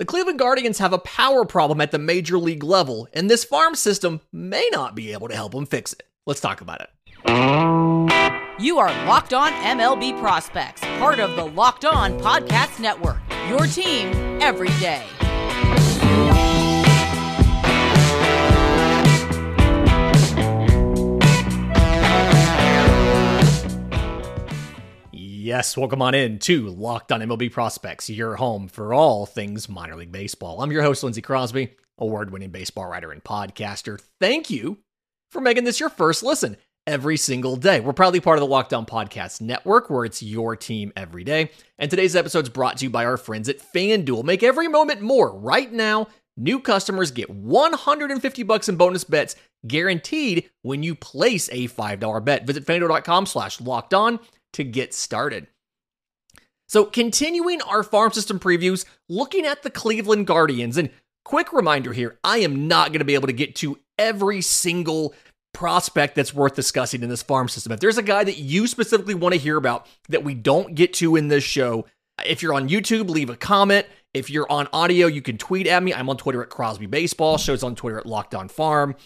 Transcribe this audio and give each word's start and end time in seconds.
The 0.00 0.06
Cleveland 0.06 0.38
Guardians 0.38 0.78
have 0.78 0.94
a 0.94 0.98
power 0.98 1.44
problem 1.44 1.78
at 1.78 1.90
the 1.90 1.98
major 1.98 2.38
league 2.38 2.64
level, 2.64 3.06
and 3.12 3.28
this 3.28 3.44
farm 3.44 3.74
system 3.74 4.22
may 4.32 4.66
not 4.72 4.94
be 4.94 5.12
able 5.12 5.28
to 5.28 5.34
help 5.34 5.52
them 5.52 5.66
fix 5.66 5.92
it. 5.92 6.04
Let's 6.24 6.40
talk 6.40 6.62
about 6.62 6.80
it. 6.80 6.88
You 8.58 8.78
are 8.78 8.88
Locked 9.06 9.34
On 9.34 9.52
MLB 9.52 10.18
Prospects, 10.18 10.80
part 10.80 11.20
of 11.20 11.36
the 11.36 11.44
Locked 11.44 11.84
On 11.84 12.18
Podcast 12.18 12.80
Network. 12.80 13.18
Your 13.50 13.66
team 13.66 14.40
every 14.40 14.70
day. 14.80 15.04
Yes, 25.42 25.74
welcome 25.74 26.02
on 26.02 26.14
in 26.14 26.38
to 26.40 26.68
Locked 26.68 27.10
On 27.12 27.22
MLB 27.22 27.50
Prospects, 27.50 28.10
your 28.10 28.36
home 28.36 28.68
for 28.68 28.92
all 28.92 29.24
things 29.24 29.70
minor 29.70 29.96
league 29.96 30.12
baseball. 30.12 30.60
I'm 30.60 30.70
your 30.70 30.82
host, 30.82 31.02
Lindsay 31.02 31.22
Crosby, 31.22 31.70
award 31.96 32.30
winning 32.30 32.50
baseball 32.50 32.84
writer 32.84 33.10
and 33.10 33.24
podcaster. 33.24 33.98
Thank 34.20 34.50
you 34.50 34.80
for 35.32 35.40
making 35.40 35.64
this 35.64 35.80
your 35.80 35.88
first 35.88 36.22
listen 36.22 36.58
every 36.86 37.16
single 37.16 37.56
day. 37.56 37.80
We're 37.80 37.94
proudly 37.94 38.20
part 38.20 38.36
of 38.36 38.40
the 38.42 38.48
Locked 38.48 38.74
On 38.74 38.84
Podcast 38.84 39.40
Network, 39.40 39.88
where 39.88 40.04
it's 40.04 40.22
your 40.22 40.56
team 40.56 40.92
every 40.94 41.24
day. 41.24 41.52
And 41.78 41.88
today's 41.88 42.16
episode 42.16 42.44
is 42.44 42.50
brought 42.50 42.76
to 42.76 42.84
you 42.84 42.90
by 42.90 43.06
our 43.06 43.16
friends 43.16 43.48
at 43.48 43.62
FanDuel. 43.74 44.24
Make 44.24 44.42
every 44.42 44.68
moment 44.68 45.00
more. 45.00 45.34
Right 45.34 45.72
now, 45.72 46.08
new 46.36 46.60
customers 46.60 47.12
get 47.12 47.30
150 47.30 48.42
bucks 48.42 48.68
in 48.68 48.76
bonus 48.76 49.04
bets 49.04 49.36
guaranteed 49.66 50.50
when 50.60 50.82
you 50.82 50.94
place 50.94 51.48
a 51.48 51.66
$5 51.68 52.24
bet. 52.26 52.46
Visit 52.46 52.66
fanduel.com 52.66 53.24
slash 53.24 53.58
locked 53.58 53.94
on 53.94 54.20
to 54.54 54.64
get 54.64 54.94
started. 54.94 55.46
So, 56.68 56.84
continuing 56.84 57.60
our 57.62 57.82
farm 57.82 58.12
system 58.12 58.38
previews, 58.38 58.84
looking 59.08 59.44
at 59.44 59.62
the 59.62 59.70
Cleveland 59.70 60.26
Guardians, 60.26 60.76
and 60.76 60.90
quick 61.24 61.52
reminder 61.52 61.92
here 61.92 62.18
I 62.22 62.38
am 62.38 62.68
not 62.68 62.88
going 62.88 63.00
to 63.00 63.04
be 63.04 63.14
able 63.14 63.26
to 63.26 63.32
get 63.32 63.56
to 63.56 63.78
every 63.98 64.40
single 64.40 65.14
prospect 65.52 66.14
that's 66.14 66.32
worth 66.32 66.54
discussing 66.54 67.02
in 67.02 67.08
this 67.08 67.22
farm 67.22 67.48
system. 67.48 67.72
If 67.72 67.80
there's 67.80 67.98
a 67.98 68.02
guy 68.02 68.24
that 68.24 68.38
you 68.38 68.66
specifically 68.66 69.14
want 69.14 69.34
to 69.34 69.40
hear 69.40 69.56
about 69.56 69.86
that 70.08 70.22
we 70.22 70.34
don't 70.34 70.74
get 70.74 70.94
to 70.94 71.16
in 71.16 71.28
this 71.28 71.44
show, 71.44 71.86
if 72.24 72.42
you're 72.42 72.54
on 72.54 72.68
YouTube, 72.68 73.08
leave 73.08 73.30
a 73.30 73.36
comment. 73.36 73.86
If 74.14 74.30
you're 74.30 74.50
on 74.50 74.68
audio, 74.72 75.06
you 75.06 75.22
can 75.22 75.38
tweet 75.38 75.66
at 75.66 75.82
me. 75.82 75.94
I'm 75.94 76.08
on 76.08 76.16
Twitter 76.16 76.42
at 76.42 76.50
Crosby 76.50 76.86
Baseball. 76.86 77.38
Shows 77.38 77.62
on 77.62 77.74
Twitter 77.74 77.98
at 77.98 78.06
Locked 78.06 78.34
On 78.34 78.48
Farm. 78.48 78.96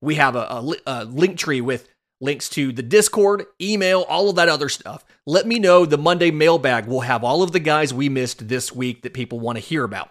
We 0.00 0.16
have 0.16 0.36
a, 0.36 0.40
a, 0.40 0.74
a 0.86 1.04
link 1.04 1.38
tree 1.38 1.60
with 1.60 1.88
links 2.20 2.48
to 2.50 2.72
the 2.72 2.82
Discord, 2.82 3.46
email, 3.60 4.02
all 4.08 4.28
of 4.28 4.36
that 4.36 4.48
other 4.48 4.68
stuff. 4.68 5.04
Let 5.26 5.46
me 5.46 5.58
know. 5.58 5.84
The 5.84 5.98
Monday 5.98 6.30
mailbag 6.30 6.86
will 6.86 7.02
have 7.02 7.24
all 7.24 7.42
of 7.42 7.52
the 7.52 7.60
guys 7.60 7.92
we 7.92 8.08
missed 8.08 8.48
this 8.48 8.72
week 8.72 9.02
that 9.02 9.14
people 9.14 9.40
want 9.40 9.56
to 9.56 9.64
hear 9.64 9.84
about. 9.84 10.10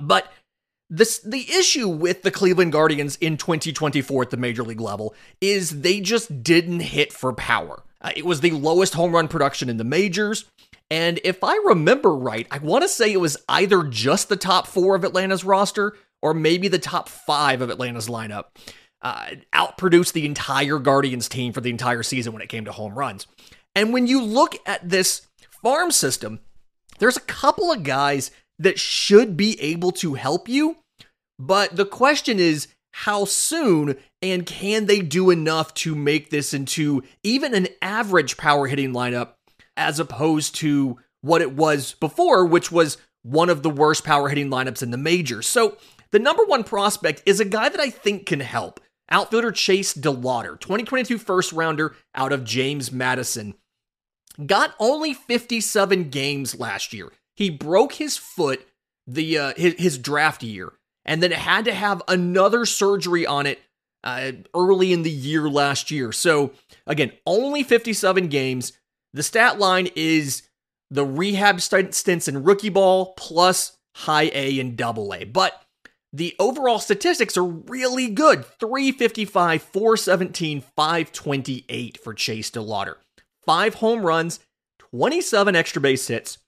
But 0.00 0.30
this 0.88 1.18
the 1.20 1.50
issue 1.50 1.88
with 1.88 2.22
the 2.22 2.30
Cleveland 2.30 2.72
Guardians 2.72 3.16
in 3.16 3.36
2024 3.36 4.22
at 4.22 4.30
the 4.30 4.36
major 4.36 4.62
league 4.62 4.80
level 4.80 5.14
is 5.40 5.80
they 5.80 6.00
just 6.00 6.42
didn't 6.42 6.80
hit 6.80 7.12
for 7.12 7.32
power. 7.32 7.82
Uh, 8.00 8.12
it 8.14 8.24
was 8.24 8.40
the 8.40 8.52
lowest 8.52 8.94
home 8.94 9.12
run 9.12 9.26
production 9.26 9.68
in 9.68 9.78
the 9.78 9.84
majors. 9.84 10.44
And 10.90 11.18
if 11.24 11.42
I 11.42 11.60
remember 11.64 12.14
right, 12.14 12.46
I 12.50 12.58
want 12.58 12.82
to 12.82 12.88
say 12.88 13.12
it 13.12 13.20
was 13.20 13.36
either 13.48 13.82
just 13.82 14.28
the 14.28 14.36
top 14.36 14.68
four 14.68 14.94
of 14.94 15.02
Atlanta's 15.02 15.42
roster 15.42 15.96
or 16.22 16.32
maybe 16.32 16.68
the 16.68 16.78
top 16.78 17.08
five 17.08 17.60
of 17.60 17.70
Atlanta's 17.70 18.08
lineup 18.08 18.44
uh, 19.06 19.36
outproduced 19.54 20.14
the 20.14 20.26
entire 20.26 20.80
Guardians 20.80 21.28
team 21.28 21.52
for 21.52 21.60
the 21.60 21.70
entire 21.70 22.02
season 22.02 22.32
when 22.32 22.42
it 22.42 22.48
came 22.48 22.64
to 22.64 22.72
home 22.72 22.98
runs. 22.98 23.28
And 23.76 23.92
when 23.92 24.08
you 24.08 24.20
look 24.20 24.56
at 24.66 24.88
this 24.88 25.28
farm 25.62 25.92
system, 25.92 26.40
there's 26.98 27.16
a 27.16 27.20
couple 27.20 27.70
of 27.70 27.84
guys 27.84 28.32
that 28.58 28.80
should 28.80 29.36
be 29.36 29.60
able 29.60 29.92
to 29.92 30.14
help 30.14 30.48
you. 30.48 30.78
But 31.38 31.76
the 31.76 31.86
question 31.86 32.40
is, 32.40 32.66
how 32.90 33.26
soon 33.26 33.96
and 34.22 34.44
can 34.44 34.86
they 34.86 35.00
do 35.00 35.30
enough 35.30 35.72
to 35.74 35.94
make 35.94 36.30
this 36.30 36.52
into 36.52 37.04
even 37.22 37.54
an 37.54 37.68
average 37.80 38.36
power 38.36 38.66
hitting 38.66 38.92
lineup 38.92 39.34
as 39.76 40.00
opposed 40.00 40.56
to 40.56 40.98
what 41.20 41.42
it 41.42 41.52
was 41.52 41.94
before, 42.00 42.44
which 42.44 42.72
was 42.72 42.96
one 43.22 43.50
of 43.50 43.62
the 43.62 43.70
worst 43.70 44.02
power 44.02 44.28
hitting 44.28 44.50
lineups 44.50 44.82
in 44.82 44.90
the 44.90 44.96
majors? 44.96 45.46
So, 45.46 45.76
the 46.10 46.18
number 46.18 46.44
one 46.44 46.64
prospect 46.64 47.22
is 47.24 47.38
a 47.38 47.44
guy 47.44 47.68
that 47.68 47.80
I 47.80 47.90
think 47.90 48.26
can 48.26 48.40
help. 48.40 48.80
Outfielder 49.10 49.52
Chase 49.52 49.94
DeLauter, 49.94 50.58
2022 50.58 51.18
first 51.18 51.52
rounder 51.52 51.94
out 52.14 52.32
of 52.32 52.44
James 52.44 52.90
Madison, 52.90 53.54
got 54.44 54.74
only 54.78 55.14
57 55.14 56.10
games 56.10 56.58
last 56.58 56.92
year. 56.92 57.12
He 57.34 57.50
broke 57.50 57.94
his 57.94 58.16
foot 58.16 58.66
the 59.06 59.38
uh, 59.38 59.52
his, 59.56 59.74
his 59.78 59.98
draft 59.98 60.42
year, 60.42 60.72
and 61.04 61.22
then 61.22 61.30
had 61.30 61.64
to 61.66 61.74
have 61.74 62.02
another 62.08 62.66
surgery 62.66 63.26
on 63.26 63.46
it 63.46 63.60
uh, 64.02 64.32
early 64.54 64.92
in 64.92 65.02
the 65.02 65.10
year 65.10 65.48
last 65.48 65.90
year. 65.90 66.12
So 66.12 66.52
again, 66.86 67.12
only 67.24 67.62
57 67.62 68.28
games. 68.28 68.72
The 69.12 69.22
stat 69.22 69.58
line 69.58 69.88
is 69.94 70.42
the 70.90 71.04
rehab 71.04 71.60
stints 71.60 72.28
in 72.28 72.44
rookie 72.44 72.68
ball 72.68 73.14
plus 73.16 73.78
high 73.94 74.30
A 74.34 74.60
and 74.60 74.76
double 74.76 75.14
A, 75.14 75.24
but 75.24 75.62
the 76.16 76.34
overall 76.38 76.78
statistics 76.78 77.36
are 77.36 77.44
really 77.44 78.08
good 78.08 78.46
355, 78.58 79.62
417, 79.62 80.62
528 80.74 81.98
for 82.02 82.14
Chase 82.14 82.50
DeLauter. 82.50 82.94
Five 83.44 83.74
home 83.74 84.00
runs, 84.00 84.40
27 84.78 85.54
extra 85.54 85.82
base 85.82 86.08
hits, 86.08 86.38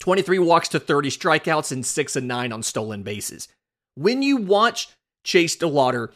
23 0.00 0.40
walks 0.40 0.68
to 0.68 0.80
30 0.80 1.10
strikeouts, 1.10 1.70
and 1.70 1.86
6 1.86 2.16
and 2.16 2.26
9 2.26 2.52
on 2.52 2.62
stolen 2.64 3.04
bases. 3.04 3.46
When 3.94 4.22
you 4.22 4.36
watch 4.36 4.88
Chase 5.22 5.56
DeLauter, 5.56 6.12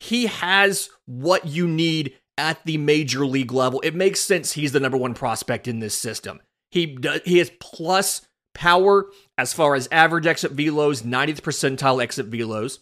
he 0.00 0.26
has 0.26 0.88
what 1.04 1.46
you 1.46 1.68
need 1.68 2.14
at 2.38 2.64
the 2.64 2.78
major 2.78 3.26
league 3.26 3.52
level. 3.52 3.80
It 3.82 3.94
makes 3.94 4.20
sense 4.20 4.52
he's 4.52 4.72
the 4.72 4.80
number 4.80 4.96
one 4.96 5.12
prospect 5.12 5.68
in 5.68 5.80
this 5.80 5.94
system. 5.94 6.40
He 6.70 6.86
does, 6.86 7.20
he 7.26 7.38
has 7.38 7.50
plus 7.60 8.26
power 8.54 9.06
as 9.42 9.52
far 9.52 9.74
as 9.74 9.88
average 9.90 10.24
exit 10.24 10.54
velos, 10.54 11.02
90th 11.02 11.40
percentile 11.40 12.00
exit 12.00 12.30
velos. 12.30 12.78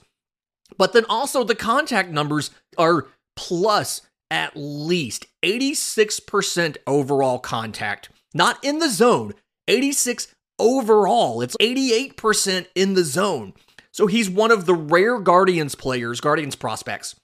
But 0.77 0.93
then 0.93 1.07
also 1.09 1.43
the 1.43 1.55
contact 1.55 2.11
numbers 2.11 2.51
are 2.77 3.09
plus 3.35 4.03
at 4.31 4.53
least 4.55 5.27
86% 5.43 6.77
overall 6.87 7.39
contact. 7.39 8.11
Not 8.35 8.63
in 8.63 8.79
the 8.79 8.91
zone, 8.91 9.33
86 9.69 10.35
overall. 10.59 11.41
It's 11.41 11.57
88% 11.57 12.67
in 12.75 12.93
the 12.93 13.05
zone. 13.05 13.55
So 13.91 14.07
he's 14.07 14.29
one 14.29 14.51
of 14.51 14.67
the 14.67 14.75
rare 14.75 15.19
Guardians 15.19 15.75
players, 15.75 16.21
Guardians 16.21 16.57
prospects, 16.57 17.17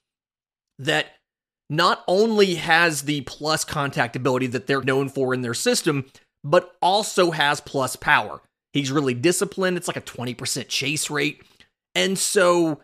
that 0.79 1.09
not 1.69 2.03
only 2.09 2.55
has 2.55 3.03
the 3.03 3.21
plus 3.21 3.65
contact 3.65 4.17
ability 4.17 4.47
that 4.49 4.67
they're 4.67 4.81
known 4.81 5.11
for 5.11 5.35
in 5.35 5.43
their 5.43 5.55
system, 5.55 6.07
but 6.43 6.75
also 6.81 7.33
has 7.33 7.61
plus 7.61 7.97
power. 7.97 8.41
He's 8.77 8.93
really 8.93 9.15
disciplined. 9.15 9.77
It's 9.77 9.89
like 9.89 9.97
a 9.97 10.03
20% 10.03 10.69
chase 10.69 11.09
rate. 11.09 11.43
And 11.95 12.19
so 12.19 12.81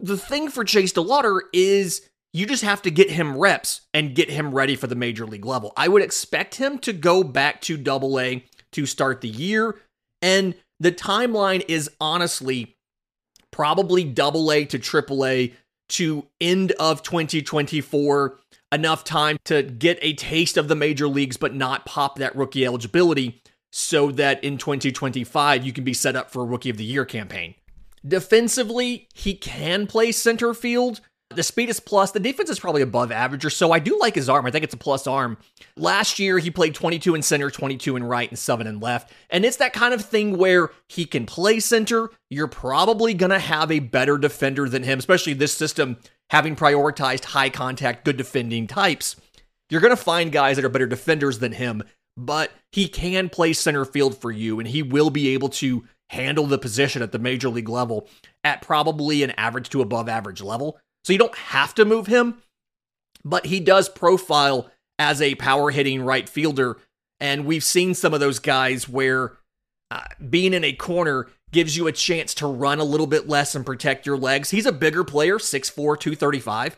the 0.00 0.16
thing 0.16 0.48
for 0.48 0.64
Chase 0.64 0.92
DeLauter 0.92 1.40
is 1.52 2.08
you 2.32 2.46
just 2.46 2.64
have 2.64 2.80
to 2.82 2.90
get 2.90 3.10
him 3.10 3.36
reps 3.36 3.82
and 3.92 4.14
get 4.14 4.30
him 4.30 4.54
ready 4.54 4.74
for 4.74 4.86
the 4.86 4.94
major 4.94 5.26
league 5.26 5.44
level. 5.44 5.72
I 5.76 5.88
would 5.88 6.02
expect 6.02 6.54
him 6.54 6.78
to 6.78 6.92
go 6.92 7.22
back 7.22 7.60
to 7.62 7.76
double 7.76 8.18
A 8.18 8.44
to 8.72 8.86
start 8.86 9.20
the 9.20 9.28
year. 9.28 9.76
And 10.22 10.54
the 10.80 10.90
timeline 10.90 11.64
is 11.68 11.90
honestly 12.00 12.76
probably 13.52 14.02
double 14.02 14.50
A 14.50 14.64
to 14.64 14.78
triple 14.78 15.26
A 15.26 15.52
to 15.90 16.26
end 16.40 16.72
of 16.72 17.02
2024 17.02 18.38
enough 18.72 19.04
time 19.04 19.36
to 19.44 19.62
get 19.62 19.98
a 20.00 20.14
taste 20.14 20.56
of 20.56 20.68
the 20.68 20.74
major 20.74 21.06
leagues, 21.06 21.36
but 21.36 21.54
not 21.54 21.84
pop 21.84 22.18
that 22.18 22.34
rookie 22.34 22.64
eligibility 22.64 23.42
so 23.76 24.10
that 24.12 24.42
in 24.44 24.56
2025 24.56 25.64
you 25.64 25.72
can 25.72 25.84
be 25.84 25.94
set 25.94 26.16
up 26.16 26.30
for 26.30 26.42
a 26.42 26.46
rookie 26.46 26.70
of 26.70 26.76
the 26.76 26.84
year 26.84 27.04
campaign. 27.04 27.54
Defensively, 28.06 29.08
he 29.14 29.34
can 29.34 29.86
play 29.86 30.12
center 30.12 30.54
field. 30.54 31.00
The 31.30 31.42
speed 31.42 31.70
is 31.70 31.80
plus. 31.80 32.12
The 32.12 32.20
defense 32.20 32.50
is 32.50 32.60
probably 32.60 32.82
above 32.82 33.10
average 33.10 33.44
or 33.44 33.50
so. 33.50 33.72
I 33.72 33.78
do 33.78 33.98
like 33.98 34.14
his 34.14 34.28
arm. 34.28 34.46
I 34.46 34.50
think 34.50 34.62
it's 34.62 34.74
a 34.74 34.78
plus 34.78 35.06
arm. 35.06 35.38
Last 35.76 36.18
year, 36.18 36.38
he 36.38 36.50
played 36.50 36.74
22 36.74 37.14
in 37.14 37.22
center, 37.22 37.50
22 37.50 37.96
in 37.96 38.04
right, 38.04 38.28
and 38.28 38.38
7 38.38 38.66
in 38.66 38.78
left. 38.78 39.10
And 39.30 39.44
it's 39.44 39.56
that 39.56 39.72
kind 39.72 39.94
of 39.94 40.04
thing 40.04 40.36
where 40.36 40.70
he 40.86 41.06
can 41.06 41.26
play 41.26 41.58
center. 41.58 42.10
You're 42.30 42.46
probably 42.46 43.14
going 43.14 43.30
to 43.30 43.38
have 43.38 43.72
a 43.72 43.80
better 43.80 44.18
defender 44.18 44.68
than 44.68 44.84
him, 44.84 44.98
especially 44.98 45.32
this 45.32 45.56
system 45.56 45.96
having 46.30 46.56
prioritized 46.56 47.24
high 47.24 47.50
contact, 47.50 48.04
good 48.04 48.16
defending 48.16 48.66
types, 48.66 49.16
you're 49.70 49.80
going 49.80 49.90
to 49.90 49.96
find 49.96 50.32
guys 50.32 50.56
that 50.56 50.64
are 50.64 50.70
better 50.70 50.86
defenders 50.86 51.38
than 51.38 51.52
him, 51.52 51.82
but 52.16 52.52
he 52.72 52.88
can 52.88 53.28
play 53.28 53.52
center 53.52 53.84
field 53.84 54.16
for 54.16 54.30
you 54.30 54.58
and 54.58 54.68
he 54.68 54.82
will 54.82 55.10
be 55.10 55.28
able 55.28 55.48
to 55.48 55.84
handle 56.10 56.46
the 56.46 56.58
position 56.58 57.02
at 57.02 57.12
the 57.12 57.18
major 57.18 57.48
league 57.48 57.68
level 57.68 58.08
at 58.44 58.62
probably 58.62 59.22
an 59.22 59.32
average 59.32 59.68
to 59.70 59.82
above 59.82 60.08
average 60.08 60.40
level. 60.40 60.78
So 61.04 61.12
you 61.12 61.18
don't 61.18 61.36
have 61.36 61.74
to 61.74 61.84
move 61.84 62.06
him, 62.06 62.42
but 63.24 63.46
he 63.46 63.60
does 63.60 63.88
profile 63.88 64.70
as 64.98 65.20
a 65.20 65.34
power 65.34 65.70
hitting 65.70 66.02
right 66.02 66.28
fielder. 66.28 66.78
And 67.20 67.46
we've 67.46 67.64
seen 67.64 67.94
some 67.94 68.14
of 68.14 68.20
those 68.20 68.38
guys 68.38 68.88
where 68.88 69.38
uh, 69.90 70.04
being 70.28 70.54
in 70.54 70.64
a 70.64 70.72
corner 70.72 71.28
gives 71.52 71.76
you 71.76 71.86
a 71.86 71.92
chance 71.92 72.34
to 72.34 72.46
run 72.46 72.80
a 72.80 72.84
little 72.84 73.06
bit 73.06 73.28
less 73.28 73.54
and 73.54 73.64
protect 73.64 74.06
your 74.06 74.16
legs. 74.16 74.50
He's 74.50 74.66
a 74.66 74.72
bigger 74.72 75.04
player, 75.04 75.38
6'4, 75.38 75.74
235. 75.74 76.76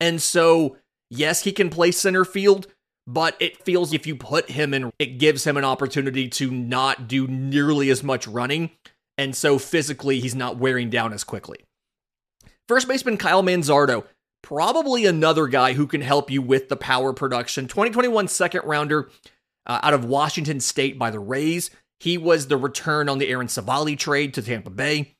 And 0.00 0.20
so, 0.20 0.76
yes, 1.10 1.44
he 1.44 1.52
can 1.52 1.70
play 1.70 1.90
center 1.90 2.24
field, 2.24 2.66
but 3.08 3.34
it 3.40 3.64
feels 3.64 3.94
if 3.94 4.06
you 4.06 4.14
put 4.14 4.50
him 4.50 4.74
in, 4.74 4.92
it 4.98 5.18
gives 5.18 5.46
him 5.46 5.56
an 5.56 5.64
opportunity 5.64 6.28
to 6.28 6.50
not 6.50 7.08
do 7.08 7.26
nearly 7.26 7.88
as 7.88 8.04
much 8.04 8.28
running. 8.28 8.70
And 9.16 9.34
so, 9.34 9.58
physically, 9.58 10.20
he's 10.20 10.34
not 10.34 10.58
wearing 10.58 10.90
down 10.90 11.14
as 11.14 11.24
quickly. 11.24 11.64
First 12.68 12.86
baseman 12.86 13.16
Kyle 13.16 13.42
Manzardo, 13.42 14.04
probably 14.42 15.06
another 15.06 15.46
guy 15.46 15.72
who 15.72 15.86
can 15.86 16.02
help 16.02 16.30
you 16.30 16.42
with 16.42 16.68
the 16.68 16.76
power 16.76 17.14
production. 17.14 17.66
2021 17.66 18.28
second 18.28 18.60
rounder 18.66 19.10
uh, 19.66 19.80
out 19.82 19.94
of 19.94 20.04
Washington 20.04 20.60
State 20.60 20.98
by 20.98 21.10
the 21.10 21.18
Rays. 21.18 21.70
He 22.00 22.18
was 22.18 22.48
the 22.48 22.58
return 22.58 23.08
on 23.08 23.16
the 23.16 23.28
Aaron 23.28 23.48
Civale 23.48 23.96
trade 23.96 24.34
to 24.34 24.42
Tampa 24.42 24.70
Bay. 24.70 25.14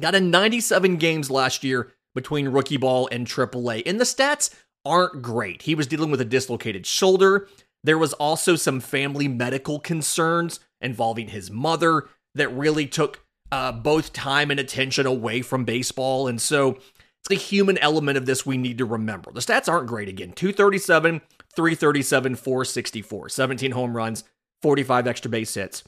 Got 0.00 0.16
in 0.16 0.32
97 0.32 0.96
games 0.96 1.30
last 1.30 1.62
year 1.62 1.92
between 2.12 2.48
rookie 2.48 2.76
ball 2.76 3.08
and 3.12 3.24
AAA. 3.24 3.84
And 3.86 4.00
the 4.00 4.04
stats 4.04 4.52
aren't 4.88 5.22
great. 5.22 5.62
He 5.62 5.74
was 5.74 5.86
dealing 5.86 6.10
with 6.10 6.20
a 6.20 6.24
dislocated 6.24 6.86
shoulder. 6.86 7.46
There 7.84 7.98
was 7.98 8.14
also 8.14 8.56
some 8.56 8.80
family 8.80 9.28
medical 9.28 9.78
concerns 9.78 10.60
involving 10.80 11.28
his 11.28 11.50
mother 11.50 12.08
that 12.34 12.48
really 12.48 12.86
took 12.86 13.24
uh, 13.52 13.72
both 13.72 14.12
time 14.12 14.50
and 14.50 14.58
attention 14.58 15.06
away 15.06 15.42
from 15.42 15.64
baseball. 15.64 16.26
And 16.26 16.40
so 16.40 16.70
it's 16.70 17.28
the 17.28 17.34
human 17.34 17.78
element 17.78 18.16
of 18.16 18.26
this 18.26 18.46
we 18.46 18.56
need 18.56 18.78
to 18.78 18.84
remember. 18.84 19.30
The 19.30 19.40
stats 19.40 19.68
aren't 19.68 19.86
great 19.86 20.08
again 20.08 20.32
237, 20.32 21.20
337, 21.54 22.36
464, 22.36 23.28
17 23.28 23.70
home 23.72 23.96
runs, 23.96 24.24
45 24.62 25.06
extra 25.06 25.30
base 25.30 25.54
hits. 25.54 25.84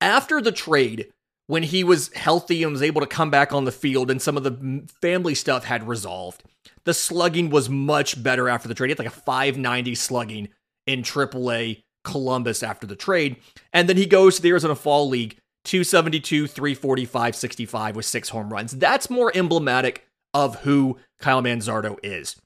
After 0.00 0.40
the 0.40 0.52
trade, 0.52 1.12
when 1.46 1.62
he 1.64 1.84
was 1.84 2.12
healthy 2.14 2.62
and 2.62 2.72
was 2.72 2.82
able 2.82 3.00
to 3.00 3.06
come 3.06 3.30
back 3.30 3.52
on 3.52 3.64
the 3.64 3.72
field 3.72 4.10
and 4.10 4.22
some 4.22 4.36
of 4.36 4.44
the 4.44 4.86
family 5.00 5.34
stuff 5.34 5.64
had 5.64 5.88
resolved, 5.88 6.44
the 6.84 6.94
slugging 6.94 7.50
was 7.50 7.68
much 7.68 8.22
better 8.22 8.48
after 8.48 8.68
the 8.68 8.74
trade. 8.74 8.88
He 8.88 8.92
had 8.92 8.98
like 8.98 9.08
a 9.08 9.10
590 9.10 9.94
slugging 9.94 10.48
in 10.86 11.02
AAA 11.02 11.82
Columbus 12.04 12.62
after 12.62 12.86
the 12.86 12.96
trade. 12.96 13.36
And 13.72 13.88
then 13.88 13.96
he 13.96 14.06
goes 14.06 14.36
to 14.36 14.42
the 14.42 14.50
Arizona 14.50 14.74
Fall 14.74 15.08
League, 15.08 15.36
272, 15.64 16.46
345, 16.46 17.36
65 17.36 17.96
with 17.96 18.06
six 18.06 18.30
home 18.30 18.52
runs. 18.52 18.72
That's 18.72 19.10
more 19.10 19.30
emblematic 19.34 20.06
of 20.32 20.60
who 20.60 20.98
Kyle 21.18 21.42
Manzardo 21.42 21.98
is. 22.02 22.40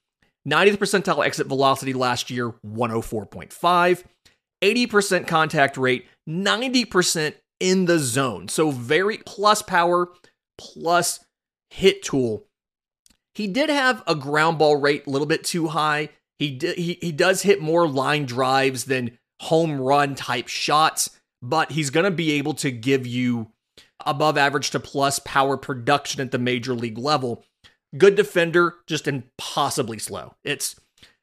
90th 0.49 0.77
percentile 0.77 1.25
exit 1.25 1.47
velocity 1.47 1.93
last 1.93 2.31
year, 2.31 2.51
104.5. 2.67 4.05
80% 4.63 5.27
contact 5.27 5.77
rate, 5.77 6.07
90% 6.29 7.35
in 7.61 7.85
the 7.85 7.99
zone. 7.99 8.49
So 8.49 8.71
very 8.71 9.19
plus 9.19 9.63
power, 9.63 10.09
plus 10.59 11.21
hit 11.71 12.03
tool. 12.03 12.47
He 13.35 13.47
did 13.47 13.71
have 13.71 14.03
a 14.07 14.15
ground 14.15 14.59
ball 14.59 14.77
rate 14.77 15.07
a 15.07 15.11
little 15.11 15.27
bit 15.27 15.45
too 15.45 15.69
high. 15.69 16.11
He 16.39 16.59
he, 16.77 16.99
he 17.01 17.13
does 17.13 17.43
hit 17.43 17.61
more 17.61 17.89
line 17.89 18.27
drives 18.27 18.85
than 18.85 19.19
home 19.43 19.81
run 19.81 20.15
type 20.15 20.49
shots, 20.49 21.11
but 21.43 21.73
he's 21.73 21.91
going 21.91 22.05
to 22.05 22.11
be 22.11 22.33
able 22.33 22.55
to 22.55 22.71
give 22.71 23.07
you 23.07 23.51
above 24.05 24.37
average 24.37 24.71
to 24.71 24.81
plus 24.81 25.19
power 25.21 25.57
production 25.57 26.21
at 26.21 26.31
the 26.31 26.39
major 26.39 26.75
league 26.75 26.99
level. 26.99 27.45
Good 27.97 28.17
defender, 28.17 28.75
just 28.87 29.07
impossibly 29.07 29.99
slow. 29.99 30.35
It's 30.45 30.77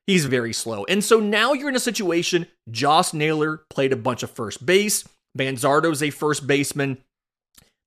He's 0.08 0.25
very 0.25 0.54
slow. 0.54 0.84
And 0.86 1.04
so 1.04 1.19
now 1.19 1.54
you're 1.54 1.69
in 1.69 1.75
a 1.75 1.80
situation, 1.80 2.48
Josh 2.69 3.13
Naylor 3.13 3.63
played 3.69 3.94
a 3.94 3.98
bunch 3.98 4.24
of 4.24 4.31
first 4.31 4.66
base. 4.66 5.08
Manzardo's 5.38 6.04
a 6.04 6.10
first 6.10 6.48
baseman. 6.48 6.98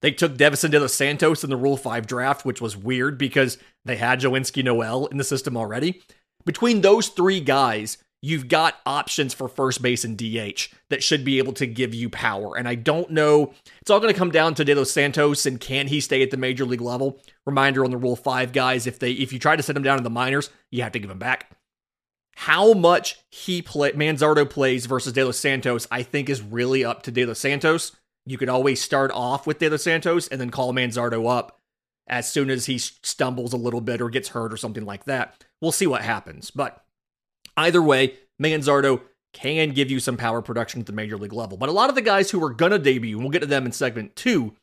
They 0.05 0.11
took 0.11 0.37
Deyvison 0.37 0.71
de 0.71 0.79
los 0.79 0.93
Santos 0.93 1.45
in 1.45 1.49
the 1.49 1.57
Rule 1.57 1.79
5 1.79 2.07
draft, 2.07 2.45
which 2.45 2.61
was 2.61 2.77
weird 2.77 3.17
because 3.17 3.57
they 3.87 3.97
had 3.97 4.21
Jhonkensy 4.21 4.63
Noel 4.63 5.07
in 5.07 5.17
the 5.17 5.25
system 5.25 5.57
already. 5.57 6.03
Between 6.45 6.83
those 6.83 7.09
three 7.09 7.41
guys, 7.41 7.97
you've 8.21 8.49
got 8.49 8.81
options 8.85 9.33
for 9.33 9.49
first 9.49 9.81
base 9.81 10.05
and 10.05 10.19
DH 10.19 10.69
that 10.91 11.03
should 11.03 11.25
be 11.25 11.39
able 11.39 11.55
to 11.55 11.67
give 11.67 11.95
you 11.95 12.11
power. 12.11 12.55
And 12.55 12.69
I 12.69 12.75
don't 12.75 13.13
know, 13.13 13.55
it's 13.81 13.91
all 13.91 13.99
going 13.99 14.13
to 14.13 14.19
come 14.19 14.31
down 14.31 14.55
to 14.57 14.65
De 14.67 14.75
Los 14.75 14.91
Santos 14.91 15.47
and 15.47 15.59
can 15.59 15.87
he 15.87 16.03
stay 16.03 16.23
at 16.23 16.31
the 16.31 16.37
major 16.37 16.67
league 16.67 16.83
level? 16.83 17.19
Reminder 17.47 17.83
on 17.83 17.91
the 17.91 17.97
Rule 17.97 18.15
5 18.15 18.53
guys, 18.53 18.87
if 18.87 18.99
they 18.99 19.13
if 19.13 19.33
you 19.33 19.39
try 19.39 19.57
to 19.57 19.63
set 19.63 19.75
him 19.75 19.83
down 19.83 19.97
to 19.97 20.05
the 20.05 20.11
minors, 20.11 20.51
you 20.71 20.83
have 20.83 20.93
to 20.93 20.99
give 20.99 21.11
him 21.11 21.19
back 21.19 21.51
how 22.37 22.75
much 22.75 23.19
he 23.31 23.63
play 23.63 23.93
Manzardo 23.93 24.49
plays 24.49 24.85
versus 24.87 25.13
De 25.13 25.25
Los 25.25 25.39
Santos, 25.39 25.87
I 25.91 26.03
think 26.03 26.29
is 26.29 26.43
really 26.43 26.85
up 26.85 27.03
to 27.05 27.11
De 27.11 27.25
Los 27.25 27.39
Santos. 27.39 27.93
You 28.27 28.39
could 28.39 28.49
always 28.49 28.81
start 28.81 29.11
off 29.13 29.47
with 29.47 29.59
De 29.59 29.69
Los 29.69 29.83
Santos 29.83 30.29
and 30.29 30.41
then 30.41 30.51
call 30.51 30.73
Manzardo 30.73 31.29
up 31.31 31.59
as 32.09 32.31
soon 32.31 32.51
as 32.51 32.67
he 32.67 32.79
stumbles 32.79 33.53
a 33.53 33.59
little 33.59 33.81
bit 33.81 34.01
or 34.01 34.11
gets 34.11 34.31
hurt 34.31 34.53
or 34.53 34.57
something 34.57 34.85
like 34.85 35.05
that. 35.05 35.45
We'll 35.61 35.73
see 35.73 35.87
what 35.87 36.03
happens. 36.03 36.51
But 36.51 36.83
either 37.57 37.83
way, 37.83 38.15
Manzardo 38.43 39.03
can 39.33 39.71
give 39.71 39.91
you 39.91 40.01
some 40.01 40.17
power 40.17 40.41
production 40.41 40.81
at 40.81 40.87
the 40.87 40.93
major 40.93 41.19
league 41.19 41.33
level. 41.33 41.59
But 41.59 41.69
a 41.69 41.73
lot 41.73 41.89
of 41.89 41.95
the 41.95 42.03
guys 42.03 42.31
who 42.31 42.43
are 42.43 42.55
gonna 42.55 42.79
debut, 42.79 43.17
and 43.17 43.25
we'll 43.25 43.33
get 43.33 43.41
to 43.41 43.47
them 43.47 43.67
in 43.67 43.73
segment 43.73 44.17
two, 44.17 44.55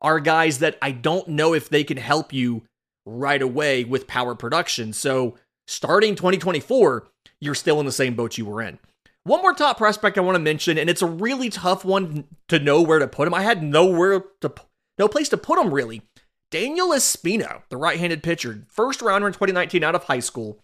are 0.00 0.20
guys 0.20 0.58
that 0.58 0.78
I 0.80 0.92
don't 0.92 1.28
know 1.28 1.54
if 1.54 1.68
they 1.68 1.84
can 1.84 1.96
help 1.96 2.32
you 2.32 2.62
right 3.04 3.42
away 3.42 3.84
with 3.84 4.06
power 4.06 4.34
production. 4.34 4.92
So 4.92 5.36
starting 5.66 6.14
2024, 6.14 7.08
you're 7.40 7.54
still 7.54 7.80
in 7.80 7.86
the 7.86 7.92
same 7.92 8.14
boat 8.14 8.38
you 8.38 8.46
were 8.46 8.62
in. 8.62 8.78
One 9.24 9.40
more 9.40 9.54
top 9.54 9.78
prospect 9.78 10.18
I 10.18 10.22
want 10.22 10.34
to 10.34 10.42
mention, 10.42 10.78
and 10.78 10.90
it's 10.90 11.02
a 11.02 11.06
really 11.06 11.48
tough 11.48 11.84
one 11.84 12.24
to 12.48 12.58
know 12.58 12.82
where 12.82 12.98
to 12.98 13.06
put 13.06 13.28
him. 13.28 13.34
I 13.34 13.42
had 13.42 13.62
nowhere 13.62 14.24
to, 14.40 14.52
no 14.98 15.06
place 15.06 15.28
to 15.28 15.36
put 15.36 15.58
him 15.58 15.72
really. 15.72 16.02
Daniel 16.50 16.88
Espino, 16.88 17.62
the 17.70 17.76
right-handed 17.76 18.22
pitcher, 18.22 18.66
first 18.68 19.00
rounder 19.00 19.28
in 19.28 19.32
2019 19.32 19.84
out 19.84 19.94
of 19.94 20.04
high 20.04 20.20
school, 20.20 20.58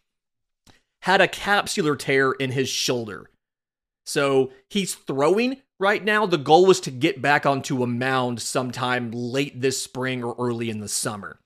had 1.03 1.21
a 1.21 1.29
capsular 1.29 1.97
tear 1.97 2.33
in 2.33 2.51
his 2.51 2.69
shoulder. 2.69 3.31
So 4.05 4.51
he's 4.69 4.95
throwing 4.95 5.63
right 5.79 6.05
now. 6.05 6.27
The 6.27 6.37
goal 6.37 6.67
was 6.67 6.81
to 6.81 6.91
get 6.91 7.23
back 7.23 7.47
onto 7.47 7.83
a 7.83 7.87
mound 7.87 8.43
sometime 8.43 9.11
late 9.13 9.61
this 9.61 9.83
spring 9.83 10.25
or 10.25 10.35
early 10.39 10.69
in 10.69 10.81
the 10.81 10.89
summer. 10.89 11.39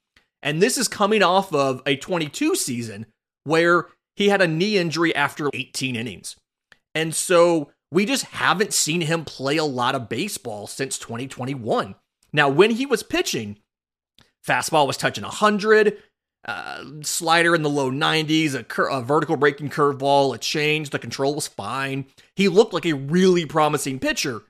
And 0.43 0.63
this 0.63 0.79
is 0.79 0.89
coming 0.89 1.23
off 1.23 1.53
of 1.53 1.83
a 1.87 1.97
22 1.97 2.57
season 2.57 3.07
where 3.45 3.89
he 4.17 4.29
had 4.29 4.41
a 4.41 4.49
knee 4.49 4.79
injury 4.79 5.15
after 5.15 5.51
18 5.53 5.95
innings. 5.95 6.37
And 6.95 7.15
so 7.15 7.71
we 7.91 8.05
just 8.07 8.25
haven't 8.25 8.73
seen 8.73 9.03
him 9.03 9.25
play 9.25 9.57
a 9.57 9.65
lot 9.65 9.95
of 9.95 10.09
baseball 10.09 10.67
since 10.67 10.99
2021. 10.99 11.95
Now, 12.33 12.49
when 12.49 12.71
he 12.73 12.87
was 12.87 13.03
pitching, 13.03 13.59
fastball 14.47 14.87
was 14.87 14.97
touching 14.97 15.25
100, 15.25 15.99
uh, 16.45 16.85
slider 17.03 17.55
in 17.55 17.63
the 17.63 17.71
low 17.71 17.91
90s, 17.91 18.55
a, 18.55 18.65
cur- 18.65 18.89
a 18.89 19.01
vertical 19.01 19.37
breaking 19.37 19.71
curveball, 19.71 20.35
a 20.35 20.39
change. 20.39 20.91
The 20.91 20.99
control 20.99 21.35
was 21.35 21.47
fine. 21.47 22.07
He 22.35 22.49
looked 22.49 22.73
like 22.73 22.87
a 22.87 22.95
really 22.95 23.47
promising 23.47 23.99
pitcher. 23.99 24.43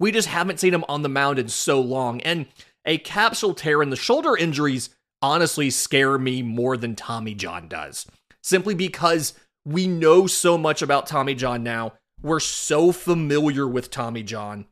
We 0.00 0.10
just 0.10 0.28
haven't 0.28 0.60
seen 0.60 0.74
him 0.74 0.84
on 0.88 1.02
the 1.02 1.08
mound 1.08 1.38
in 1.38 1.48
so 1.48 1.80
long. 1.80 2.20
And 2.22 2.46
a 2.84 2.98
capsule 2.98 3.54
tear 3.54 3.82
in 3.82 3.90
the 3.90 3.96
shoulder 3.96 4.36
injuries 4.36 4.90
honestly 5.20 5.70
scare 5.70 6.18
me 6.18 6.42
more 6.42 6.76
than 6.76 6.94
Tommy 6.94 7.34
John 7.34 7.68
does 7.68 8.06
simply 8.44 8.74
because 8.74 9.32
we 9.64 9.86
know 9.86 10.26
so 10.26 10.58
much 10.58 10.82
about 10.82 11.06
Tommy 11.06 11.34
John 11.34 11.62
now. 11.62 11.94
We're 12.22 12.40
so 12.40 12.92
familiar 12.92 13.66
with 13.66 13.90
Tommy 13.90 14.22
John 14.22 14.66